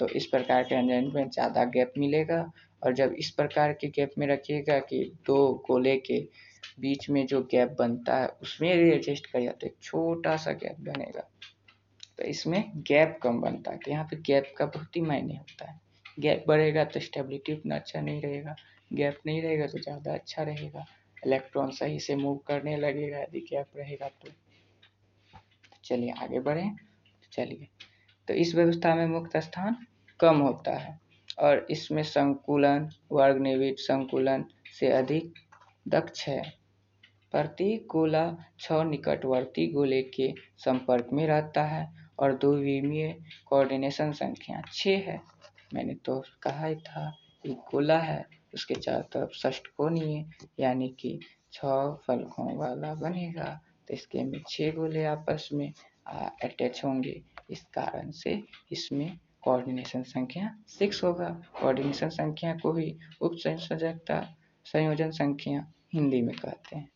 तो 0.00 0.06
इस 0.10 0.26
प्रकार 0.26 0.62
के 0.62 0.74
अरेंजमेंट 0.74 1.14
में 1.14 1.28
ज़्यादा 1.30 1.64
गैप 1.66 1.92
मिलेगा। 1.98 2.44
और 2.82 2.92
जब 2.94 3.14
इस 3.14 3.30
प्रकार 3.30 3.72
के 3.72 3.88
गैप 3.90 4.12
में 4.18 4.26
रखिएगा 4.26 4.78
कि 4.80 5.00
दो 5.26 5.36
गोले 5.66 5.96
के 5.98 6.18
बीच 6.80 7.08
में 7.10 7.26
जो 7.26 7.40
गैप 7.44 7.74
बनता 7.78 8.16
है, 8.16 8.28
उसमें 8.42 8.68
एडजस्ट 8.70 9.26
करिए 9.26 9.50
तो 9.50 9.66
एक 9.66 9.76
छोटा 9.82 10.36
सा 10.36 10.52
गैप 10.54 10.76
बनेगा। 10.82 11.28
तो 12.18 12.24
इसमें 12.24 12.72
गैप 12.78 13.18
कम 13.22 13.40
बनता 13.40 13.70
है 13.70 13.78
तो 13.78 13.90
यहाँ 13.90 14.04
पे 14.04 14.16
गैप 14.22 14.52
का 14.58 14.66
बहुत 14.66 14.96
ही 14.96 15.00
मायने 15.02 15.34
होता 15.34 15.70
है। 15.70 15.78
गैप 16.20 16.44
बढ़ेगा 16.48 16.84
तो 16.84 17.00
स्टेबिलिटी 17.00 17.52
उतना 17.52 17.76
अच्छा 17.76 18.00
नहीं 18.00 18.20
रहेगा, 18.22 18.54
गैप 18.90 19.18
नहीं 19.26 19.42
रहेगा 19.42 19.66
तो 19.66 19.78
ज़्यादा 19.78 20.14
अच्छा 20.14 20.42
रहेगा। 20.42 20.84
इलेक्ट्रॉन 21.22 21.70
सही 21.70 21.98
से 22.00 22.16
मूव 22.16 22.36
करने 22.46 22.76
लगेगा, 22.76 23.18
यदि 23.18 23.40
गैप 23.42 23.76
रहेगा 23.76 24.08
तो। 24.08 24.30
चलिए 25.84 26.12
आगे 26.22 26.40
बढ़ें 26.40 26.76
चलिए। 27.32 27.68
तो 28.28 28.34
इस 28.34 28.54
व्यवस्था 28.54 28.94
में 28.94 29.06
मुक्त 29.06 29.36
स्थान 29.38 29.76
कम 30.20 30.38
होता 30.38 30.76
है 30.78 30.98
और 31.38 31.66
इसमें 31.70 32.02
संकुलन 32.02 32.88
वर्ग 33.12 33.40
निवित 33.40 33.78
संकुलन 33.78 34.44
से 34.80 34.90
अधिक 34.92 35.32
दक्ष 35.86 36.26
है। 36.28 36.42
प्रत्येक 37.34 37.86
गोला 37.86 38.24
छह 38.60 38.82
निकटवर्ती 38.84 39.66
गोले 39.72 40.02
के 40.14 40.32
संपर्क 40.58 41.08
में 41.12 41.26
रहता 41.26 41.64
है 41.64 41.86
और 42.18 42.32
द्विविमीय 42.34 43.12
कोऑर्डिनेशन 43.46 44.12
संख्या 44.12 44.62
छः 44.72 45.06
है। 45.06 45.20
मैंने 45.74 45.94
तो 46.04 46.22
कहा 46.42 46.66
ही 46.66 46.74
था 46.76 47.12
एक 47.46 47.58
गोला 47.70 47.98
है, 47.98 48.24
उसके 48.54 48.74
चारों 48.74 49.02
तरफ़ 49.12 49.30
षष्टकोणीय 49.38 50.24
यानी 50.60 50.88
कि 51.00 51.18
छह 51.52 51.90
फलकों 52.06 52.56
वाला 52.58 52.94
बनेगा। 52.94 53.48
तो 53.88 53.94
इसके 53.94 54.24
में 54.24 54.40
छः 54.48 54.72
गोले 54.74 55.04
आपस 55.04 55.48
में 55.52 55.72
अटैच 56.08 56.80
होंगे। 56.84 57.22
इस 57.50 57.62
कारण 57.74 58.10
से 58.10 58.42
इसमें 58.72 59.18
कोऑर्डिनेशन 59.42 60.02
संख्या 60.02 60.50
सिक्स 60.68 61.02
होगा। 61.04 61.28
कोऑर्डिनेशन 61.60 62.08
संख्या 62.08 62.54
को 62.56 62.72
ही 62.72 62.96
उप 63.20 63.36
संयोजकता, 63.36 64.20
संयोजन 64.66 65.10
संख्या 65.10 65.66
हिंदी 65.94 66.20
में 66.22 66.34
कहते 66.36 66.76
हैं। 66.76 66.88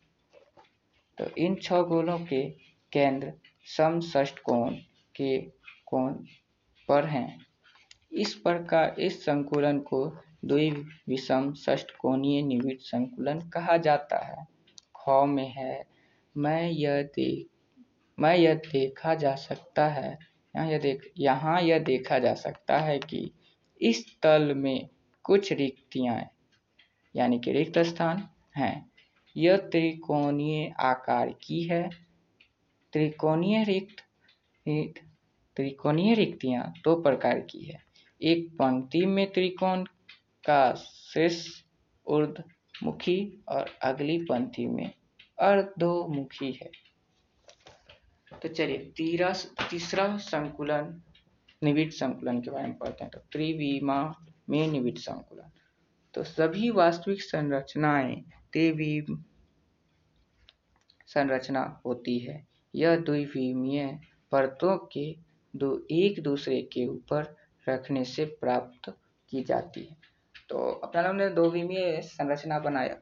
तो 1.17 1.25
इन 1.37 1.55
छह 1.55 1.81
गोलों 1.83 2.19
के 2.19 2.43
केंद्र 2.91 3.33
समष्ट 3.67 4.39
कोण 4.39 4.75
के 5.15 5.37
कोण 5.85 6.13
पर 6.89 7.05
हैं। 7.05 7.45
इस 8.15 8.33
प्रकार 8.33 8.95
इस 8.99 9.25
संकुलन 9.25 9.79
को 9.79 10.05
द्वि 10.45 10.71
द्विविषम 10.71 11.53
षष्टकोणीय 11.53 12.41
निविड 12.41 12.79
संकुलन 12.79 13.39
कहा 13.39 13.77
जाता 13.77 14.25
है। 14.25 14.47
ख 14.95 15.25
में 15.27 15.53
है, 15.57 15.85
मैं 16.37 16.69
यह 16.69 17.01
देख 17.03 17.47
मैं 18.19 18.37
यह 18.37 18.53
देखा 18.53 19.15
जा 19.15 19.35
सकता 19.35 19.87
है, 19.87 20.17
यहाँ 20.55 20.71
यह 20.71 20.79
देख, 20.79 21.11
यहाँ 21.19 21.61
यह 21.61 21.79
देखा 21.79 22.19
जा 22.19 22.33
सकता 22.33 22.77
है 22.77 22.99
कि 22.99 23.31
इस 23.81 24.19
तल 24.23 24.53
में 24.53 24.89
कुछ 25.23 25.51
रिक्तियाँ 25.53 26.21
यानी 27.15 27.39
कि 27.39 27.51
रिक्त 27.51 27.79
स्थान 27.79 28.27
हैं। 28.57 28.91
यह 29.37 29.57
त्रिकोणीय 29.57 30.73
आकार 30.79 31.29
की 31.29 31.63
है, 31.63 31.89
त्रिकोणीय 32.93 33.63
रिक्त, 33.63 34.03
त्रिकोणीय 35.55 36.13
रिक्तियाँ 36.13 36.73
दो 36.83 37.01
प्रकार 37.01 37.39
की 37.39 37.65
है। 37.65 37.84
एक 38.25 38.49
पंक्ति 38.53 39.05
में 39.05 39.31
त्रिकोण 39.33 39.83
का 40.45 40.73
शीर्ष 40.73 41.47
ऊर्धमुखी 42.07 43.43
और 43.47 43.69
अगली 43.83 44.17
पंक्ति 44.17 44.65
में 44.67 44.91
अर्धोमुखी 45.39 46.51
है। 46.51 46.71
तो 48.41 48.49
चलिए 48.49 48.77
तीसरा 48.97 50.17
संकुलन, 50.17 51.01
निविड 51.63 51.91
संकुलन 51.91 52.41
के 52.41 52.51
बारे 52.51 52.67
में 52.67 52.77
पढ़ते 52.77 53.03
हैं। 53.03 53.11
तो 53.11 53.19
त्रिविमा 53.31 54.15
में 54.49 54.67
निविड 54.67 54.97
संकुलन। 54.97 55.51
तो 56.13 56.23
सभी 56.23 56.69
वास्तविक 56.69 57.21
संरचनाएँ 57.21 58.15
त्रिविम 58.53 59.23
संरचना 61.07 61.81
होती 61.85 62.19
है। 62.19 62.47
यह 62.75 62.95
द्विविमीय 62.95 63.99
परतों 64.31 64.77
के 64.77 65.15
दो, 65.55 65.87
एक 65.91 66.23
दूसरे 66.23 66.61
के 66.61 66.85
ऊपर 66.87 67.44
रखने 67.69 68.05
से 68.05 68.25
प्राप्त 68.25 68.93
की 69.29 69.43
जाती 69.43 69.83
है। 69.83 69.97
तो 70.49 70.57
अपना 70.57 71.01
लोग 71.01 71.15
ने 71.15 71.29
दो 71.29 71.49
विमीय 71.49 72.01
संरचना 72.01 72.59
बनाया। 72.59 72.95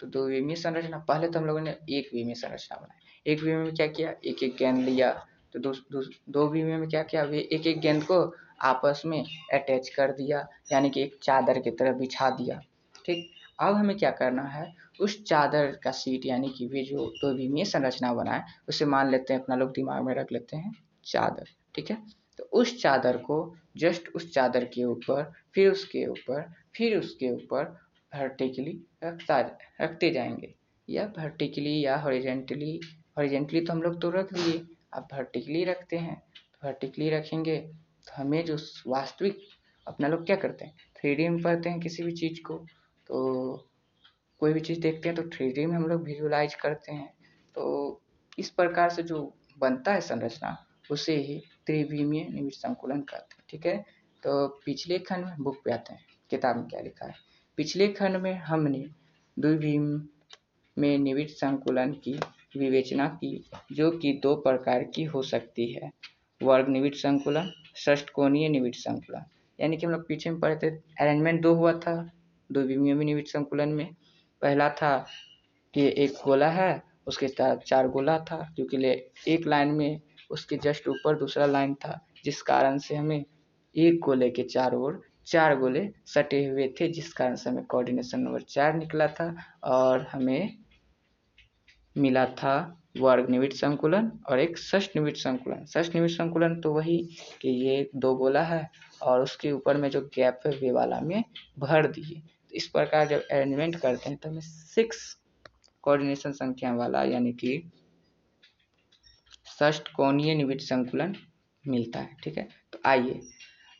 तो 0.00 0.06
दो 0.06 0.26
विमीय 0.26 0.56
संरचना 0.56 0.98
पहले 0.98 1.28
तो 1.28 1.38
हम 1.38 1.46
लोगों 1.46 1.60
ने 1.60 1.70
एक 1.70 2.10
विमीय 2.14 2.34
संरचना 2.34 2.76
बनाई। 2.76 3.32
एक 3.32 3.42
विमीय 3.42 3.64
में 3.64 3.74
क्या 3.74 3.86
किया? 3.86 4.14
एक 4.24 4.42
एक 4.42 4.56
गेंद 4.56 4.78
लिया। 4.78 5.26
तो 5.52 5.58
दो, 5.58 5.72
दो, 5.72 6.04
दो 6.28 6.48
विमीय 6.48 6.76
में 6.76 6.88
क्या 6.88 7.02
किया? 7.02 7.22
एक 7.24 7.66
एक 7.66 7.80
गेंद 7.80 8.04
को 8.04 8.34
आपस 8.62 9.02
में 9.06 9.24
अटैच 9.52 9.88
कर 9.88 10.12
दिया 10.12 10.48
यानी 10.72 10.90
कि 10.90 11.02
एक 11.02 11.18
चादर 11.22 11.58
की 11.58 11.70
तरह 11.70 11.92
बिछा 11.92 12.30
दिया। 12.30 12.60
ठीक? 13.06 13.30
अब 13.60 13.74
हमें 13.74 13.96
क्या 13.96 14.10
करना 14.10 14.42
है? 14.42 14.74
उस 15.00 15.24
चादर 15.24 15.80
का 15.84 15.90
सीट 15.90 16.26
यानी 16.26 16.48
कि 16.48 16.66
वे 16.66 16.82
जो 16.82 17.06
दो 17.06 17.34
विमीय 17.34 17.64
संरचना 17.64 18.14
बनाए 18.14 18.42
उसे 18.68 18.84
मान 18.84 19.10
लेते 19.10 19.34
हैं 19.34 19.40
अपना 19.40 19.56
लोग 19.56 19.70
दिमाग 19.70 20.02
में 20.02 20.14
रख 20.14 20.32
लेते 20.32 20.56
हैं 20.56 20.72
चादर। 21.04 21.44
ठीक 21.74 21.90
है? 21.90 22.25
तो 22.38 22.44
उस 22.52 22.80
चादर 22.82 23.16
को, 23.16 23.54
जस्ट 23.76 24.08
उस 24.14 24.32
चादर 24.32 24.64
के 24.64 24.84
ऊपर, 24.84 25.32
फिर 25.54 25.70
उसके 25.72 26.06
ऊपर, 26.06 26.52
फिर 26.76 26.98
उसके 26.98 27.30
ऊपर 27.30 27.64
वर्टिकली 28.12 28.78
रखता, 29.04 29.40
रखते 29.82 30.10
जाएँगे। 30.10 30.54
या 30.88 31.04
वर्टिकली 31.18 31.80
या 31.80 31.96
हॉरिजेंटली 31.96 32.80
हॉरिजेंटली 33.18 33.60
तो 33.60 33.72
हम 33.72 33.82
लोग 33.82 34.00
तो 34.02 34.10
रख 34.10 34.32
दिए 34.34 34.58
अब 34.94 35.08
वर्टिकली 35.14 35.64
रखते 35.64 35.96
हैं 35.98 36.16
तो 36.16 36.66
वर्टिकली 36.66 37.08
रखेंगे 37.10 37.56
तो 38.06 38.12
हमें 38.16 38.44
जो 38.44 38.56
वास्तविक, 38.86 39.38
अपना 39.86 40.08
लोग 40.08 40.24
क्या 40.26 40.36
करते 40.36 40.64
हैं 40.64 40.74
थ्री 40.96 41.14
डी 41.14 41.28
में 41.28 41.42
पढ़ते 41.42 41.68
हैं 41.68 41.80
किसी 41.80 42.02
भी 42.02 42.12
चीज़ 42.12 42.40
को 42.46 42.58
तो 43.06 43.68
कोई 44.40 44.52
भी 44.52 44.60
चीज़ 44.60 44.80
देखते 44.80 45.08
हैं 45.08 45.16
तो 45.16 45.22
थ्री 45.28 45.50
डी 45.52 45.66
में 45.66 45.76
हम 45.76 45.86
लोग 45.86 46.02
विजुलाइज 46.04 46.54
करते 46.54 46.92
हैं। 46.92 47.08
तो 47.54 48.00
इस 48.38 48.50
प्रकार 48.50 48.90
से 48.90 49.02
जो 49.02 49.20
बनता 49.58 49.92
है 49.92 50.00
संरचना, 50.00 50.56
उसे 50.90 51.16
ही 51.16 51.40
त्रिविमीय 51.66 52.24
निविड 52.24 52.52
संकुलन 52.52 53.00
कहते 53.00 53.34
हैं, 53.34 53.44
ठीक 53.48 53.66
है? 53.66 53.76
तो 54.22 54.46
पिछले 54.64 54.98
खंड 54.98 55.24
में 55.24 55.36
बुक 55.38 55.56
पे 55.64 55.72
आते 55.72 55.92
हैं, 55.92 56.04
किताब 56.30 56.56
में 56.56 56.66
क्या 56.66 56.80
लिखा 56.80 57.06
है? 57.06 57.14
पिछले 57.58 57.88
खंड 57.88 58.16
में 58.16 58.32
हमने 58.34 58.84
द्विभीम 59.36 59.84
में 60.76 60.96
निविड 60.98 61.28
संकुलन 61.28 61.92
की 62.04 62.18
विवेचना 62.56 63.06
की, 63.08 63.44
जो 63.72 63.90
कि 63.90 64.12
दो 64.22 64.34
प्रकार 64.36 64.84
की 64.84 65.04
हो 65.04 65.22
सकती 65.22 65.72
है। 65.72 65.90
वर्ग 66.40 66.68
निविड 66.68 66.94
संकुलन 66.94 67.50
षष्टकोणीय 67.76 68.48
निविड 68.48 68.74
संकुलन। 68.74 69.24
यानी 69.58 69.76
कि 69.76 69.86
हम 69.86 69.92
लोग 69.92 70.06
पीछे 70.08 70.30
में 70.30 70.40
पढ़े 70.40 70.56
थे 70.56 70.70
अरेंजमेंट 71.00 71.40
दो 71.42 71.54
हुआ 71.54 71.72
था 71.78 71.94
दो 72.50 72.60
विमीय 72.60 72.94
निविड 72.94 73.26
संकुलन 73.26 73.68
में। 73.68 73.94
पहला 74.42 74.68
था 74.70 74.98
कि 75.74 75.86
एक 75.98 76.12
गोला 76.24 76.48
है, 76.50 76.82
उसके 77.06 77.28
चार 77.28 77.88
गोला 77.88 78.18
था, 78.20 78.36
क्योंकि 78.56 78.76
एक 79.32 79.46
लाइन 79.46 79.68
में 79.68 80.00
उसके 80.30 80.56
जस्ट 80.56 80.88
ऊपर 80.88 81.18
दूसरा 81.18 81.46
लाइन 81.46 81.74
था, 81.74 82.00
जिस 82.24 82.42
कारण 82.42 82.78
से 82.78 82.94
हमें 82.94 83.24
एक 83.76 83.98
गोले 84.00 84.30
के 84.30 84.42
चारों 84.42 84.82
ओर 84.82 85.00
चार 85.26 85.56
गोले 85.58 85.88
सटे 86.06 86.44
हुए 86.46 86.68
थे, 86.80 86.88
जिस 86.88 87.12
कारण 87.12 87.34
से 87.34 87.50
हमें 87.50 87.64
कोऑर्डिनेशन 87.64 88.20
नंबर 88.20 88.40
चार 88.40 88.74
निकला 88.74 89.06
था 89.08 89.34
और 89.64 90.06
हमें 90.12 90.56
मिला 91.96 92.24
था 92.26 92.82
वर्ग 92.98 93.28
निविड 93.30 93.52
संकुलन 93.52 94.10
और 94.30 94.38
एक 94.40 94.58
षष्ठ 94.58 94.96
निविड 94.96 95.16
संकुलन। 95.16 95.64
षष्ठ 95.66 95.94
निविड 95.94 96.10
संकुलन 96.10 96.54
तो 96.60 96.72
वही 96.72 96.96
कि 97.40 97.48
ये 97.48 97.90
दो 97.96 98.14
गोला 98.14 98.42
है 98.42 98.68
और 99.02 99.22
उसके 99.22 99.52
ऊपर 99.52 99.76
में 99.76 99.88
जो 99.90 100.00
गैप 100.14 100.40
है, 100.46 100.52
वे 100.52 100.70
वाला 100.70 101.00
में 101.00 101.24
भर 101.58 101.86
दिए। 101.86 102.20
तो 102.20 102.56
इस 102.56 102.66
प्रकार 102.68 103.06
जब 103.08 103.22
अरेंजमेंट 103.22 103.76
करते 103.76 104.08
हैं 104.08 104.18
तो 104.18 104.28
हमें 104.28 104.40
सिक्स 104.40 105.16
कोऑर्डिनेशन 105.84 106.32
संख्या 106.32 106.72
वाला 106.74 107.02
यानी 107.04 107.32
कि 107.32 107.62
षष्ठ 109.60 109.88
कोणीय 109.88 110.34
निविड 110.34 110.60
संकुलन 110.60 111.16
मिलता 111.68 112.00
है, 112.00 112.16
ठीक 112.24 112.38
है? 112.38 112.48
तो 112.72 112.78
आइए 112.86 113.20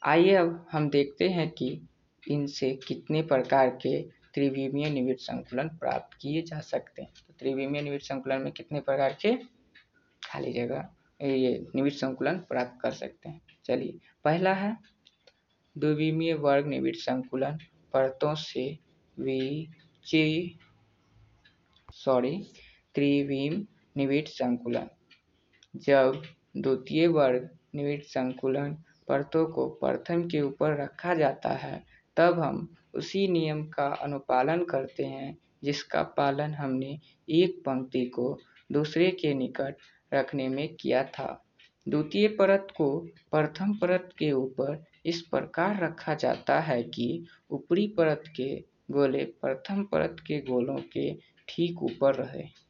आइए 0.05 0.35
अब 0.35 0.67
हम 0.73 0.91
देखते 0.91 1.29
हैं 1.29 1.51
कि 1.51 1.83
इनसे 2.29 2.79
कितने 2.89 3.23
प्रकार 3.23 3.71
के 3.71 4.03
त्रिविमीय 4.03 4.91
निविड 4.91 5.19
संकुलन 5.19 5.69
प्राप्त 5.69 6.19
किए 6.21 6.43
जा 6.43 6.61
सकते 6.61 7.03
हैं। 7.03 7.11
तो 7.29 7.35
त्रिविमीय 7.39 7.83
निविड 7.83 8.01
संकुलन 8.01 8.43
में 8.43 8.53
कितने 8.53 8.81
प्रकार 8.81 9.13
के? 9.13 9.37
खाली 10.25 10.53
जगह, 10.53 10.89
ये 11.23 11.67
निविड 11.75 11.93
संकुलन 11.93 12.39
प्राप्त 12.39 12.79
कर 12.83 12.91
सकते 12.91 13.29
हैं। 13.29 13.43
चलिए, 13.65 13.99
पहला 14.25 14.55
है 14.55 14.77
द्विविमीय 15.79 16.35
वर्ग 16.35 16.67
निविड 16.67 16.97
संकुलन 16.97 17.59
परतों 17.93 18.35
से 18.35 18.79
विचि 19.19 20.59
सॉरी 21.93 22.45
त्रिविम 22.95 23.67
निविड 23.97 24.29
संकुलन। 24.29 24.89
जब 25.77 26.23
द्वितीय 26.57 27.07
वर्ग 27.07 27.51
निविड 27.75 28.03
संकुलन 28.03 28.77
परतों 29.09 29.47
को 29.47 29.69
प्रथम 29.69 30.23
के 30.23 30.41
ऊपर 30.41 30.83
रखा 30.83 31.15
जाता 31.15 31.49
है, 31.49 31.85
तब 32.17 32.41
हम 32.41 32.77
उसी 32.95 33.29
नियम 33.29 33.65
का 33.65 33.87
अनुपालन 33.87 34.65
करते 34.65 35.05
हैं, 35.05 35.39
जिसका 35.65 36.03
पालन 36.03 36.55
हमने 36.55 36.99
एक 37.31 37.63
पंक्ति 37.67 38.07
को 38.07 38.39
दूसरे 38.73 39.11
के 39.11 39.35
निकट 39.35 39.77
रखने 40.15 40.49
में 40.49 40.75
किया 40.75 41.05
था। 41.05 41.45
द्वितीय 41.89 42.29
परत 42.29 42.69
को 42.77 42.99
प्रथम 43.31 43.75
परत 43.75 44.11
के 44.19 44.33
ऊपर 44.33 44.85
इस 45.07 45.23
प्रकार 45.23 45.85
रखा 45.85 46.15
जाता 46.15 46.61
है 46.61 46.83
कि 46.83 47.27
ऊपरी 47.51 47.89
परत 47.89 48.23
के 48.37 48.65
गोले 48.91 49.25
प्रथम 49.25 49.85
परत 49.85 50.17
के 50.21 50.41
गोलों 50.41 50.77
के 50.77 51.15
ठीक 51.49 51.83
ऊपर 51.83 52.15
रहे। 52.15 52.66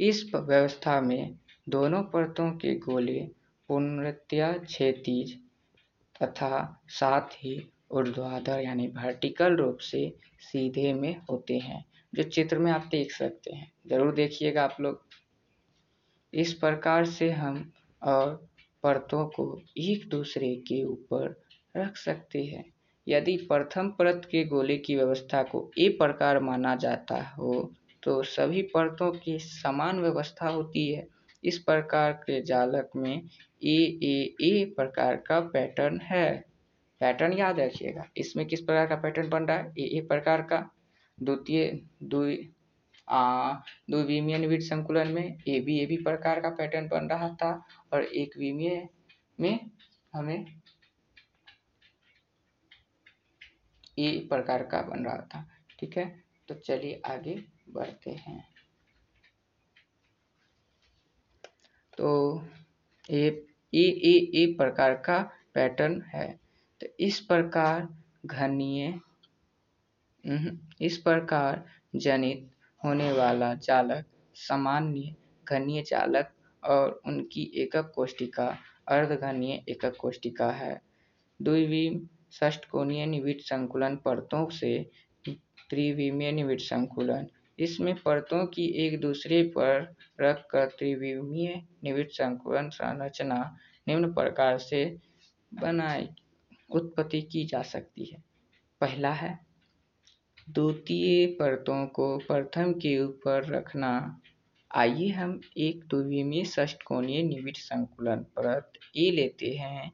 इस 0.00 0.24
व्यवस्था 0.34 1.00
में 1.00 1.34
दोनों 1.68 2.02
परतों 2.02 2.50
के 2.50 2.74
गोले 2.74 3.20
पूर्णतया 3.68 4.52
क्षैतिज 4.52 5.38
तथा 6.22 6.82
साथ 6.88 7.34
ही 7.34 7.70
ऊर्ध्वाधर 7.90 8.60
यानी 8.60 8.86
वर्टिकल 8.86 9.56
रूप 9.56 9.78
से 9.78 10.08
सीधे 10.40 10.92
में 10.92 11.16
होते 11.30 11.58
हैं, 11.58 11.84
जो 12.12 12.22
चित्र 12.22 12.58
में 12.58 12.70
आप 12.72 12.88
देख 12.90 13.12
सकते 13.12 13.54
हैं। 13.54 13.72
ज़रूर 13.86 14.14
देखिएगा 14.14 14.64
आप 14.64 14.76
लोग। 14.80 15.02
इस 16.32 16.52
प्रकार 16.52 17.04
से 17.04 17.30
हम 17.30 17.72
और 18.02 18.48
परतों 18.82 19.26
को 19.26 19.62
एक 19.78 20.08
दूसरे 20.08 20.54
के 20.56 20.82
ऊपर 20.84 21.42
रख 21.76 21.96
सकते 21.96 22.44
हैं। 22.44 22.64
यदि 23.06 23.36
प्रथम 23.36 23.88
परत 23.88 24.28
के 24.30 24.44
गोले 24.44 24.76
की 24.76 24.96
व्यवस्था 24.96 25.42
को 25.42 25.70
ए 25.78 25.88
प्रकार 25.88 26.40
माना 26.40 26.74
जाता 26.76 27.22
हो 27.28 27.72
तो 28.06 28.22
सभी 28.24 28.62
परतों 28.74 29.10
की 29.14 29.38
समान 29.38 30.00
व्यवस्था 30.00 30.48
होती 30.48 30.86
है। 30.88 31.06
इस 31.42 31.58
प्रकार 31.60 32.12
के 32.20 32.40
जालक 32.42 32.90
में 32.96 33.14
ए 33.14 33.78
ए 34.02 34.34
ए 34.42 34.64
प्रकार 34.76 35.16
का 35.26 35.38
पैटर्न 35.48 36.00
है। 36.02 36.28
पैटर्न 37.00 37.32
याद 37.32 37.58
रखिएगा, 37.60 38.04
इसमें 38.16 38.46
किस 38.46 38.60
प्रकार 38.60 38.86
का 38.86 38.96
पैटर्न 38.96 39.28
बन 39.28 39.44
रहा 39.44 39.56
है? 39.56 39.72
ए 39.78 39.84
ए 39.88 40.00
प्रकार 40.08 40.42
का। 40.42 40.58
द्वितीय, 41.18 41.80
द्वि 42.04 42.36
द्विविमीय 43.08 44.38
निविड 44.38 44.62
संकुलन 44.62 45.08
में 45.08 45.38
ए 45.48 45.58
बी 45.60 45.78
ए 45.80 45.86
बी 45.86 45.96
प्रकार 45.98 46.40
का 46.40 46.48
पैटर्न 46.50 46.88
बन 46.88 47.08
रहा 47.08 47.28
था 47.42 47.50
और 47.92 48.04
एक 48.04 48.36
विमीय 48.38 48.88
में 49.38 49.70
हमें 50.12 50.46
ए 53.98 54.08
प्रकार 54.30 54.62
का 54.64 54.80
बन 54.84 55.04
रहा 55.04 55.26
था। 55.34 55.44
ठीक 55.78 55.96
है 55.98 56.06
तो 56.48 56.54
चलिए 56.56 57.00
आगे। 57.06 57.36
बढ़ते 57.66 58.10
हैं। 58.10 58.44
तो 61.98 62.10
ए 63.10 63.26
ए 63.72 63.84
ए 64.04 64.14
ए 64.34 64.46
प्रकार 64.58 64.94
का 65.06 65.18
पैटर्न 65.54 66.00
है। 66.14 66.28
तो 66.80 66.86
इस 67.00 67.20
प्रकार 67.20 67.88
घनीय 68.26 69.00
इस 70.80 70.96
प्रकार 70.98 71.64
जनित 71.96 72.48
होने 72.82 73.10
वाला 73.12 73.54
चालक, 73.54 74.04
सामान्य 74.36 75.14
घनीय 75.46 75.82
चालक 75.82 76.32
और 76.62 77.00
उनकी 77.06 77.42
एकक 77.62 77.92
कोष्टिका 77.94 78.46
अर्धघनीय 78.88 79.62
एकक 79.68 79.96
कोष्टिका 80.00 80.50
है। 80.52 80.80
द्विवीम 81.40 82.00
षष्टकोणीय 82.32 83.06
निविट 83.06 83.40
संकुलन 83.40 83.96
परतों 83.96 84.48
से 84.50 84.78
त्रिविमीय 85.24 86.32
निविड 86.32 86.60
संकुलन 86.60 87.26
इसमें 87.58 87.94
परतों 87.96 88.46
की 88.46 88.66
एक 88.86 89.00
दूसरे 89.00 89.42
पर 89.42 89.94
रखकर 90.20 90.66
त्रिविमीय 90.68 91.54
निविड़ 91.84 92.06
संकुलन 92.08 92.68
संरचना 92.68 93.56
निम्न 93.88 94.12
प्रकार 94.12 94.58
से 94.58 94.84
बनाई, 95.52 96.08
उत्पत्ति 96.70 97.22
की 97.22 97.44
जा 97.46 97.62
सकती 97.62 98.04
है। 98.04 98.22
पहला 98.80 99.12
है, 99.12 99.38
द्वितीय 100.48 101.26
परतों 101.26 101.86
को 101.86 102.16
प्रथम 102.18 102.72
के 102.72 102.98
ऊपर 103.00 103.46
रखना। 103.46 104.20
आइए 104.70 105.08
हम 105.08 105.40
एक 105.56 105.84
द्विविमीय 105.84 106.44
षष्टकोणीय 106.44 107.22
निविड़ 107.22 107.56
संकुलन 107.56 108.22
परत 108.36 108.72
ए 108.96 109.10
लेते 109.10 109.52
हैं 109.54 109.90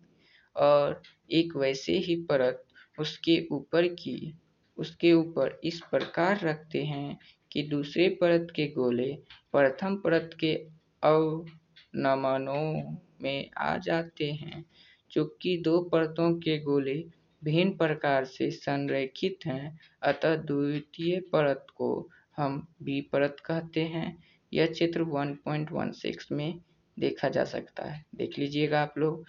और 0.57 1.02
एक 1.31 1.57
वैसे 1.57 1.92
ही 1.99 2.16
परत 2.25 2.64
उसके 2.99 3.47
ऊपर 3.52 3.87
की, 3.87 4.35
उसके 4.78 5.12
ऊपर 5.12 5.61
इस 5.64 5.81
प्रकार 5.90 6.40
रखते 6.40 6.85
हैं 6.85 7.19
कि 7.52 7.62
दूसरे 7.62 8.09
परत 8.09 8.47
के 8.56 8.66
गोले 8.66 9.12
प्रथम 9.52 9.97
परत 9.97 10.30
के 10.40 10.54
अवनमनों 11.02 12.97
में 13.23 13.50
आ 13.59 13.76
जाते 13.78 14.32
हैं 14.32 14.64
चूँकि 15.11 15.56
दो 15.59 15.80
परतों 15.82 16.32
के 16.35 16.59
गोले 16.59 17.04
भिन्न 17.44 17.71
प्रकार 17.71 18.25
से 18.25 18.50
संरेखित 18.50 19.38
हैं। 19.47 19.78
अतः 20.02 20.37
द्वितीय 20.37 21.21
परत 21.21 21.66
को 21.75 22.09
हम 22.37 22.66
बी 22.82 23.00
परत 23.00 23.37
कहते 23.44 23.80
हैं। 23.80 24.23
यह 24.52 24.66
चित्र 24.66 25.02
1.16 25.02 26.32
में 26.32 26.61
देखा 26.99 27.28
जा 27.28 27.44
सकता 27.44 27.85
है। 27.85 28.04
देख 28.14 28.38
लीजिएगा 28.38 28.82
आप 28.82 28.94
लोग। 28.99 29.25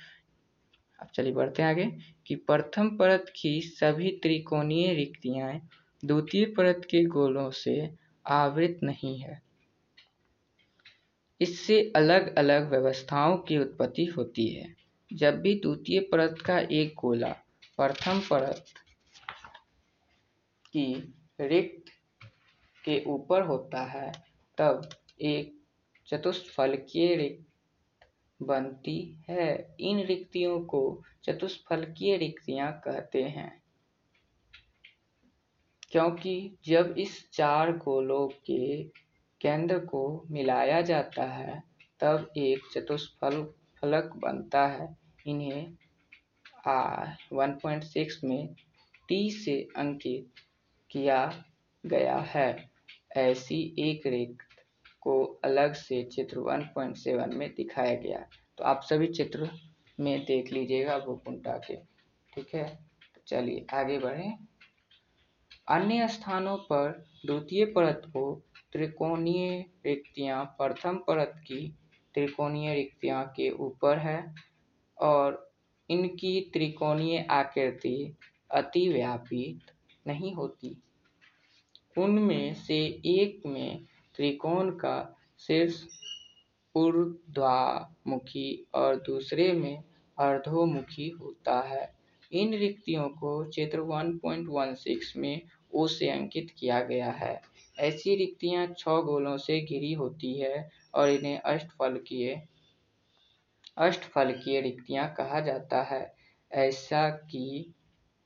अब 0.99 1.07
चलिए 1.15 1.33
बढ़ते 1.33 1.61
हैं 1.61 1.69
आगे, 1.69 1.91
कि 2.27 2.35
प्रथम 2.35 2.89
परत 2.89 3.33
की 3.35 3.61
सभी 3.61 4.11
त्रिकोणीय 4.23 4.93
रिक्तियाँ 4.93 5.69
द्वितीय 6.05 6.45
परत 6.45 6.81
के 6.85 7.03
गोलों 7.05 7.49
से 7.51 8.02
आवृत 8.27 8.79
नहीं 8.83 9.19
है। 9.19 9.41
इससे 11.41 11.93
अलग 11.95 12.35
अलग 12.35 12.69
व्यवस्थाओं 12.69 13.37
की 13.37 13.57
उत्पत्ति 13.57 14.05
होती 14.05 14.47
है। 14.47 14.75
जब 15.13 15.41
भी 15.41 15.55
द्वितीय 15.55 15.99
परत 15.99 16.39
का 16.45 16.59
एक 16.59 16.95
गोला 17.01 17.33
प्रथम 17.77 18.19
परत 18.19 18.65
की 20.67 21.13
रिक्त 21.41 21.91
के 22.85 23.03
ऊपर 23.03 23.41
होता 23.41 23.83
है, 23.83 24.11
तब 24.57 24.89
एक 25.21 25.61
चतुष्फलकीय 26.07 27.15
रिक्त 27.15 27.45
बनती 28.41 29.17
है। 29.29 29.75
इन 29.79 29.99
रिक्तियों 29.99 30.61
को 30.61 31.03
चतुष्फलकीय 31.23 32.17
रिक्तियाँ 32.17 32.81
कहते 32.83 33.23
हैं। 33.23 33.62
क्योंकि 35.93 36.55
जब 36.65 36.95
इस 36.97 37.31
चार 37.31 37.71
गोलों 37.77 38.27
के 38.27 38.83
केंद्र 39.41 39.79
को 39.79 40.23
मिलाया 40.31 40.81
जाता 40.81 41.23
है, 41.23 41.63
तब 41.99 42.31
एक 42.37 42.59
चतुष्फल 42.73 43.43
फलक 43.81 44.13
बनता 44.15 44.67
है। 44.67 44.97
इन्हें 45.27 45.73
पॉइंट 46.67 47.83
सिक्स 47.83 48.23
में 48.23 48.55
टी 49.09 49.31
से 49.31 49.67
अंकित 49.75 50.41
किया 50.91 51.43
गया 51.85 52.17
है। 52.17 52.69
ऐसी 53.17 53.75
एक 53.79 54.07
रेख 54.07 54.43
को 55.01 55.23
अलग 55.23 55.73
से 55.73 56.03
चित्र 56.03 56.39
1.7 56.39 57.33
में 57.33 57.53
दिखाया 57.55 57.95
गया। 57.95 58.25
तो 58.57 58.63
आप 58.63 58.81
सभी 58.83 59.07
चित्र 59.07 59.49
में 59.99 60.25
देख 60.25 60.53
लीजिएगा 60.53 60.95
उल्टा 60.95 61.57
के। 61.57 61.75
ठीक 62.33 62.55
है? 62.55 62.75
तो 63.15 63.21
चलिए 63.27 63.65
आगे 63.73 63.99
बढ़ें। 63.99 64.37
अन्य 65.69 66.07
स्थानों 66.07 66.57
पर 66.57 67.05
द्वितीय 67.25 67.65
परत 67.65 68.01
को 68.05 68.41
त्रिकोणीय 68.71 69.65
रिक्तियाँ, 69.85 70.45
प्रथम 70.45 70.97
परत 70.97 71.33
की 71.37 71.73
त्रिकोणीय 72.13 72.73
रिक्तियाँ 72.73 73.33
के 73.35 73.49
ऊपर 73.49 73.97
है 73.97 74.33
और 74.97 75.53
इनकी 75.89 76.49
त्रिकोणीय 76.53 77.27
आकृति 77.29 78.17
अतिव्यापित 78.51 79.71
नहीं 80.07 80.33
होती। 80.35 80.77
उनमें 81.97 82.53
से 82.53 82.77
एक 83.05 83.41
में 83.45 83.85
त्रिकोण 84.15 84.71
का 84.71 85.17
शीर्ष 85.39 85.83
ऊर्ध्वामुखी 86.75 88.67
और 88.75 88.95
दूसरे 88.95 89.53
में 89.53 89.83
अर्धोमुखी 90.17 91.09
होता 91.09 91.59
है। 91.61 92.02
इन 92.33 92.53
रिक्तियों 92.53 93.07
को 93.09 93.33
चित्र 93.51 93.81
1.16 93.81 95.15
में 95.15 95.41
ओ 95.75 95.87
से 95.87 96.09
अंकित 96.09 96.47
किया 96.57 96.81
गया 96.83 97.11
है। 97.11 97.41
ऐसी 97.77 98.15
रिक्तियाँ 98.15 98.67
छह 98.77 99.01
गोलों 99.01 99.37
से 99.37 99.59
घिरी 99.61 99.93
होती 99.93 100.39
है 100.39 100.69
और 100.95 101.09
इन्हें 101.09 101.37
अष्टफलकीय 101.39 102.41
अष्टफलकीय 103.77 104.61
रिक्तियाँ 104.61 105.07
कहा 105.17 105.39
जाता 105.39 105.81
है। 105.83 106.13
ऐसा 106.51 107.09
कि, 107.09 107.73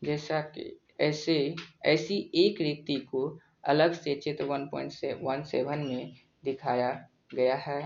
जैसा 0.03 0.41
कि, 0.41 0.79
ऐसे, 1.01 1.55
ऐसी 1.85 2.17
एक 2.35 2.61
रिक्ति 2.61 2.95
को 2.95 3.39
अलग 3.67 3.93
से 3.93 4.15
चित्र 4.15 4.45
1.17 4.45 5.83
में 5.85 6.13
दिखाया 6.45 6.91
गया 7.35 7.55
है। 7.55 7.81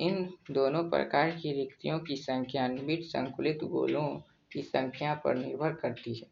इन 0.00 0.28
दोनों 0.50 0.82
प्रकार 0.90 1.30
की 1.30 1.52
रिक्तियों 1.52 1.98
की 1.98 2.16
संख्या 2.16 2.66
निबिड़ 2.68 3.00
संकुलित 3.02 3.64
गोलों 3.64 4.08
की 4.52 4.62
संख्या 4.62 5.14
पर 5.14 5.34
निर्भर 5.34 5.72
करती 5.72 6.14
है। 6.18 6.26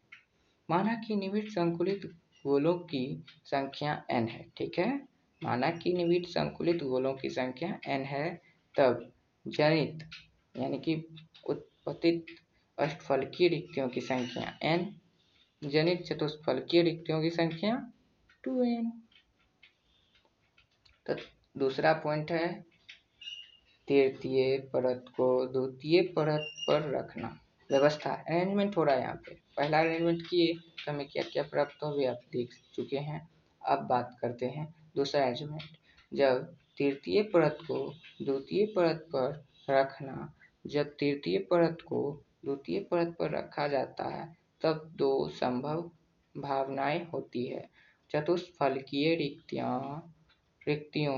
माना 0.69 0.95
कि 1.07 1.15
निबिड़ 1.15 1.49
संकुलित 1.49 2.05
गोलों 2.47 2.79
की 2.79 3.25
संख्या 3.45 4.05
n 4.11 4.29
है, 4.29 4.51
ठीक 4.57 4.79
है? 4.79 5.07
माना 5.43 5.71
कि 5.71 5.93
निबिड़ 5.93 6.25
संकुलित 6.25 6.83
गोलों 6.83 7.13
की 7.13 7.29
संख्या 7.29 7.79
n 7.79 8.05
है, 8.05 8.41
तब 8.77 9.11
जनित, 9.47 10.09
यानी 10.57 10.79
कि 10.79 11.07
उत्पतित 11.49 12.25
अष्टफलकीय 12.79 13.47
रिक्तियों 13.47 13.89
की 13.89 14.01
संख्या 14.01 14.59
n, 14.65 14.85
जनित 15.63 16.01
चतुष्फलकीय 16.01 16.81
रिक्तियों 16.81 17.21
की 17.21 17.29
संख्या 17.29 17.91
2n 18.47 18.91
तो 21.09 21.15
दूसरा 21.57 21.93
पॉइंट 21.93 22.31
है, 22.31 22.61
तृतीय 23.87 24.57
परत 24.57 25.05
को 25.09 25.45
द्वितीय 25.45 26.01
परत 26.01 26.47
पर 26.67 26.97
रखना। 26.97 27.39
व्यवस्था 27.69 28.13
अरेंजमेंट 28.13 28.77
हो 28.77 28.83
रहा 28.83 28.95
है 28.95 29.01
यहाँ 29.01 29.15
पे। 29.25 29.33
पहला 29.57 29.79
अरेंजमेंट 29.79 30.21
किए 30.21 30.53
तो 30.53 30.91
हमें 30.91 31.07
क्या 31.07 31.23
क्या 31.23 31.43
प्राप्त 31.43 31.83
हो 31.83 31.91
भी 31.91 32.05
आप 32.05 32.19
देख 32.31 32.53
चुके 32.73 32.97
हैं। 32.97 33.27
अब 33.61 33.87
बात 33.87 34.17
करते 34.21 34.45
हैं 34.45 34.73
दूसरा 34.95 35.21
अरेंजमेंट 35.21 35.77
जब 36.11 36.43
तृतीय 36.77 37.21
परत 37.23 37.57
को 37.61 37.77
द्वितीय 38.21 38.65
परत 38.65 39.07
पर 39.15 39.43
रखना, 39.69 40.33
जब 40.67 40.89
तृतीय 40.89 41.37
परत 41.39 41.77
को 41.81 42.01
द्वितीय 42.45 42.79
परत 42.79 43.15
पर 43.19 43.37
रखा 43.37 43.67
जाता 43.67 44.03
है, 44.09 44.25
तब 44.61 44.91
दो 44.95 45.29
संभव 45.29 45.89
भावनाएँ 46.35 47.05
होती 47.13 47.45
है। 47.45 47.69
चतुष्फलकीय 48.11 49.15
रिक्तियाँ, 49.15 50.13
रिक्तियों 50.67 51.17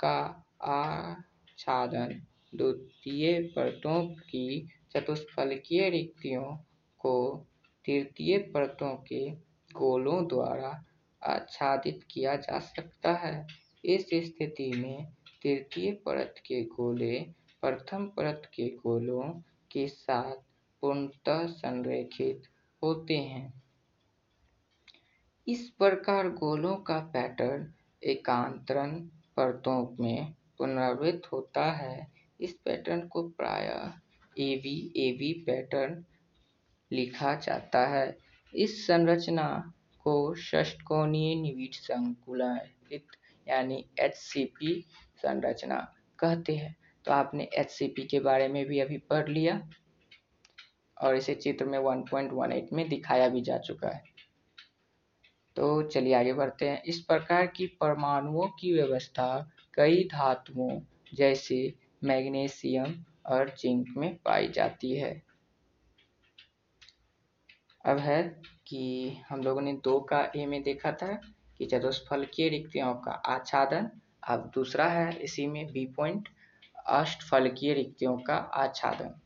का 0.00 0.18
आच्छादन। 0.62 2.20
द्वितीय 2.54 3.40
परतों 3.56 4.04
की 4.06 4.68
चतुष्फलकीय 4.96 5.90
रिक्तियों 5.90 6.56
को 6.98 7.36
तृतीय 7.84 8.38
परतों 8.38 8.96
के 8.96 9.30
गोलों 9.72 10.26
द्वारा 10.26 10.84
आच्छादित 11.22 12.00
किया 12.10 12.36
जा 12.36 12.58
सकता 12.58 13.12
है। 13.12 13.46
इस 13.84 14.06
स्थिति 14.14 14.72
में 14.76 15.06
तृतीय 15.42 15.92
परत 15.92 16.34
के 16.38 16.62
गोले 16.64 17.20
प्रथम 17.60 18.06
परत 18.06 18.42
के 18.54 18.68
गोलों 18.68 19.30
के 19.70 19.88
साथ 19.88 20.36
पूर्णतः 20.80 21.46
संरेखित 21.46 22.42
होते 22.82 23.16
हैं। 23.16 23.62
इस 25.48 25.68
प्रकार 25.68 26.28
गोलों 26.28 26.76
का 26.76 26.98
पैटर्न 26.98 27.72
एकांतरण 28.02 29.00
परतों 29.36 29.96
में 30.00 30.34
पुनरावृत्त 30.58 31.32
होता 31.32 31.72
है। 31.72 32.12
इस 32.40 32.52
पैटर्न 32.52 33.08
को 33.08 33.28
प्रायः 33.28 33.92
A 34.38 34.54
B 34.56 34.92
A 34.96 35.10
B 35.12 35.32
pattern 35.46 36.04
लिखा 36.92 37.34
जाता 37.34 37.86
है। 37.86 38.16
इस 38.54 38.86
संरचना 38.86 39.72
को 40.04 40.34
षष्टकोणीय 40.34 41.34
निविड़ 41.34 41.74
संकुलित 41.74 43.06
यानी 43.48 43.84
पी 44.36 44.84
संरचना 45.16 45.78
कहते 46.18 46.56
हैं। 46.56 46.76
तो 47.04 47.12
आपने 47.12 47.48
पी 47.82 48.06
के 48.06 48.20
बारे 48.20 48.48
में 48.48 48.64
भी 48.66 48.80
अभी 48.80 48.98
पढ़ 48.98 49.28
लिया 49.28 49.68
और 51.02 51.16
इसे 51.16 51.34
चित्र 51.34 51.64
में 51.64 51.78
1.18 51.78 52.72
में 52.72 52.88
दिखाया 52.88 53.28
भी 53.28 53.40
जा 53.40 53.58
चुका 53.58 53.88
है। 53.88 54.02
तो 55.56 55.82
चलिए 55.82 56.14
आगे 56.14 56.32
बढ़ते 56.32 56.68
हैं। 56.68 56.82
इस 56.82 57.00
प्रकार 57.00 57.46
की 57.46 57.66
परमाणुओं 57.66 58.46
की 58.48 58.72
व्यवस्था 58.72 59.50
कई 59.74 60.04
धातुओं 60.04 60.80
जैसे 61.14 61.74
मैग्नीशियम 62.04 63.04
और 63.26 63.54
जिंक 63.58 63.86
में 63.96 64.16
पाई 64.16 64.48
जाती 64.48 64.92
है। 64.92 65.22
अब 67.86 67.98
है 67.98 68.22
कि 68.66 69.10
हम 69.28 69.42
लोगों 69.42 69.60
ने 69.60 69.72
दो 69.72 70.00
का 70.00 70.32
ए 70.36 70.46
में 70.46 70.62
देखा 70.62 70.92
था 70.92 71.20
कि 71.58 71.66
चतुष्फलकीय 71.66 72.48
रिक्तियों 72.48 72.94
का 72.94 73.10
आच्छादन, 73.10 73.90
अब 74.28 74.50
दूसरा 74.54 74.86
है 74.86 75.16
इसी 75.16 75.46
में 75.46 75.72
बी 75.72 75.86
पॉइंट 75.86 76.28
अष्टफलकीय 76.86 77.74
रिक्तियों 77.74 78.16
का 78.18 78.34
आच्छादन। 78.34 79.20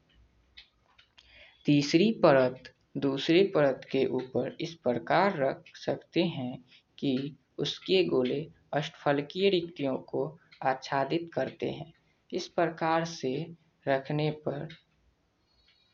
तीसरी 1.64 2.12
परत, 2.12 2.74
दूसरी 2.96 3.42
परत 3.44 3.80
के 3.92 4.06
ऊपर 4.06 4.56
इस 4.60 4.74
प्रकार 4.74 5.36
रख 5.36 5.62
सकते 5.76 6.24
हैं 6.24 6.64
कि 6.98 7.36
उसके 7.58 8.04
गोले 8.04 8.50
अष्टफलकीय 8.72 9.50
रिक्तियों 9.50 9.96
को 9.96 10.38
आच्छादित 10.62 11.30
करते 11.32 11.70
हैं। 11.70 11.92
इस 12.32 12.48
प्रकार 12.48 13.04
से 13.04 13.54
रखने 13.88 14.30
पर 14.30 14.68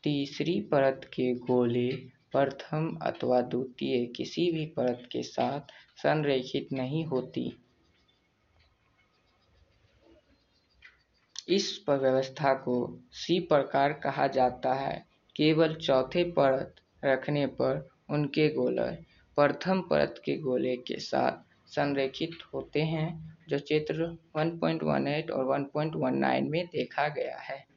तीसरी 0.03 0.61
परत 0.61 1.01
के 1.13 1.33
गोले 1.33 1.89
प्रथम 2.31 2.99
अथवा 3.01 3.41
द्वितीय 3.41 4.05
किसी 4.05 4.51
भी 4.51 4.65
परत 4.65 5.09
के 5.11 5.23
साथ 5.23 5.59
संरेखित 5.97 6.67
नहीं 6.73 7.05
होती। 7.05 7.57
इस 11.49 11.85
व्यवस्था 11.89 12.53
को 12.53 12.99
सी 13.11 13.39
प्रकार 13.39 13.93
कहा 13.93 14.27
जाता 14.27 14.73
है। 14.73 15.05
केवल 15.35 15.75
चौथे 15.75 16.23
परत 16.23 16.75
रखने 17.05 17.45
पर 17.47 17.89
उनके 18.09 18.49
गोले 18.49 18.91
प्रथम 19.37 19.81
परत 19.81 20.21
के 20.25 20.37
गोले 20.37 20.75
के 20.77 20.99
साथ 20.99 21.67
संरेखित 21.67 22.31
होते 22.53 22.81
हैं, 22.81 23.37
जो 23.49 23.59
चित्र 23.59 24.17
1.18 24.35 25.31
और 25.31 25.45
1.19 25.45 26.49
में 26.49 26.65
देखा 26.65 27.07
गया 27.07 27.37
है। 27.37 27.74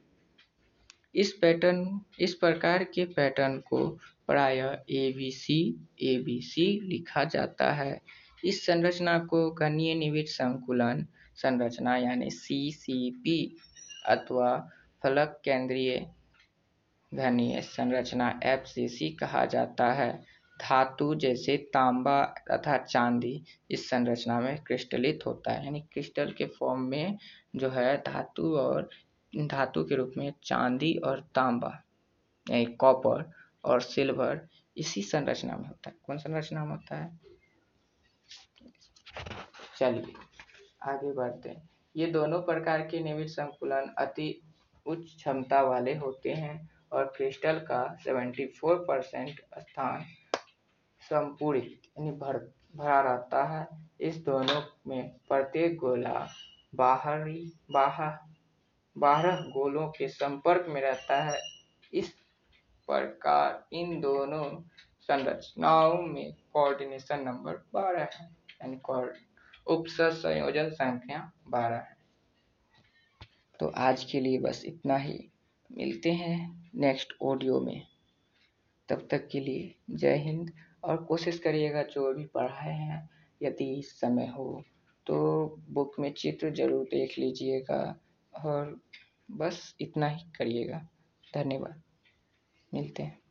इस 1.15 1.31
पैटर्न, 1.31 1.99
इस 2.19 2.33
प्रकार 2.33 2.83
के 2.83 3.05
पैटर्न 3.05 3.57
को 3.59 3.87
प्राय 4.27 4.59
A 4.91 5.11
B 5.17 5.29
C 5.31 5.87
A 6.03 6.17
B 6.17 6.39
C 6.41 6.65
लिखा 6.83 7.23
जाता 7.23 7.71
है। 7.73 8.01
इस 8.43 8.65
संरचना 8.65 9.17
को 9.19 9.49
कनीय 9.51 9.95
निविड 9.95 10.27
संकुलन 10.27 11.05
संरचना 11.35 11.95
यानी 11.97 12.29
सी 12.29 12.71
सी 12.71 13.09
पी 13.23 13.55
अथवा 14.07 14.57
फलक 15.03 15.39
केंद्रीय 15.45 15.97
घनीय 17.11 17.61
संरचना 17.61 18.39
एफ़ 18.43 18.65
सी 18.65 18.87
सी 18.87 19.09
कहा 19.09 19.45
जाता 19.45 19.91
है। 19.93 20.11
धातु 20.59 21.13
जैसे 21.15 21.55
तांबा 21.73 22.23
तथा 22.51 22.77
चांदी 22.77 23.41
इस 23.71 23.89
संरचना 23.89 24.39
में 24.39 24.57
क्रिस्टलित 24.63 25.19
होता 25.25 25.51
है, 25.51 25.65
यानी 25.65 25.81
क्रिस्टल 25.93 26.31
के 26.31 26.45
फॉर्म 26.59 26.81
में 26.81 27.17
जो 27.55 27.69
है 27.69 27.95
धातु 27.97 28.55
और 28.57 28.89
धातु 29.35 29.83
के 29.83 29.95
रूप 29.95 30.13
में 30.17 30.33
चांदी 30.43 30.93
और 30.93 31.21
तांबा, 31.21 31.83
यानी 32.49 32.65
कॉपर 32.65 33.31
और 33.65 33.81
सिल्वर, 33.81 34.47
इसी 34.77 35.01
संरचना 35.01 35.57
में 35.57 35.67
होता 35.67 35.89
है। 35.89 35.95
कौन 36.07 36.17
संरचना 36.17 36.65
में 36.65 36.71
होता 36.71 36.95
है? 36.95 37.19
चलिए, 39.77 40.13
आगे 40.83 41.13
बढ़ते 41.13 41.49
हैं। 41.49 41.69
ये 41.95 42.07
दोनों 42.07 42.41
प्रकार 42.41 42.87
के 42.87 42.99
निविड 42.99 43.27
संकुलन 43.27 43.95
अति 43.97 44.41
उच्च 44.85 45.15
क्षमता 45.15 45.61
वाले 45.61 45.95
होते 45.95 46.33
हैं 46.33 46.69
और 46.91 47.05
क्रिस्टल 47.05 47.59
का 47.59 47.97
74 48.07 48.75
परसेंट 48.75 49.41
स्थान 49.57 50.01
संपूरित 51.01 51.81
यानी 51.99 52.11
भर, 52.11 52.53
भरा 52.75 53.01
रहता 53.01 53.43
है। 53.43 53.67
इस 54.01 54.17
दोनों 54.17 54.61
में 54.87 55.09
प्रत्येक 55.09 55.77
गोला 55.77 56.27
बाहरी, 56.75 57.53
बाहर 57.71 58.28
बारह 58.97 59.35
गोलों 59.35 59.87
के 59.87 60.07
संपर्क 60.07 60.65
में 60.69 60.81
रहता 60.81 61.23
है। 61.23 61.39
इस 61.93 62.09
प्रकार 62.89 63.67
इन 63.73 64.01
दोनों 64.01 64.61
संरचनाओं 65.01 66.01
में 66.01 66.35
कोऑर्डिनेशन 66.53 67.19
नंबर 67.19 67.53
बारह 67.73 68.09
है, 68.13 68.25
यानी 68.63 68.79
संयोजन 70.11 70.69
संख्या 70.69 71.31
बारह 71.47 71.75
है। 71.75 71.97
तो 73.59 73.67
आज 73.67 74.03
के 74.03 74.19
लिए 74.19 74.39
बस 74.39 74.63
इतना 74.65 74.97
ही। 74.97 75.29
मिलते 75.71 76.11
हैं 76.11 76.69
नेक्स्ट 76.75 77.13
ऑडियो 77.21 77.59
में। 77.59 77.87
तब 78.89 79.07
तक 79.11 79.27
के 79.27 79.39
लिए 79.39 79.75
जय 79.89 80.15
हिंद 80.15 80.51
और 80.83 80.97
कोशिश 80.97 81.39
करिएगा 81.39 81.83
जो 81.83 82.13
भी 82.13 82.25
पढ़ाए 82.25 82.73
हैं, 82.73 83.09
यदि 83.41 83.81
समय 83.85 84.27
हो 84.27 84.63
तो 85.07 85.17
बुक 85.69 85.99
में 85.99 86.13
चित्र 86.13 86.49
ज़रूर 86.49 86.85
देख 86.85 87.19
लीजिएगा। 87.19 87.99
और 88.33 88.81
बस 89.31 89.75
इतना 89.81 90.07
ही 90.07 90.31
करिएगा। 90.31 90.87
धन्यवाद। 91.33 91.81
मिलते 92.73 93.03
हैं। 93.03 93.28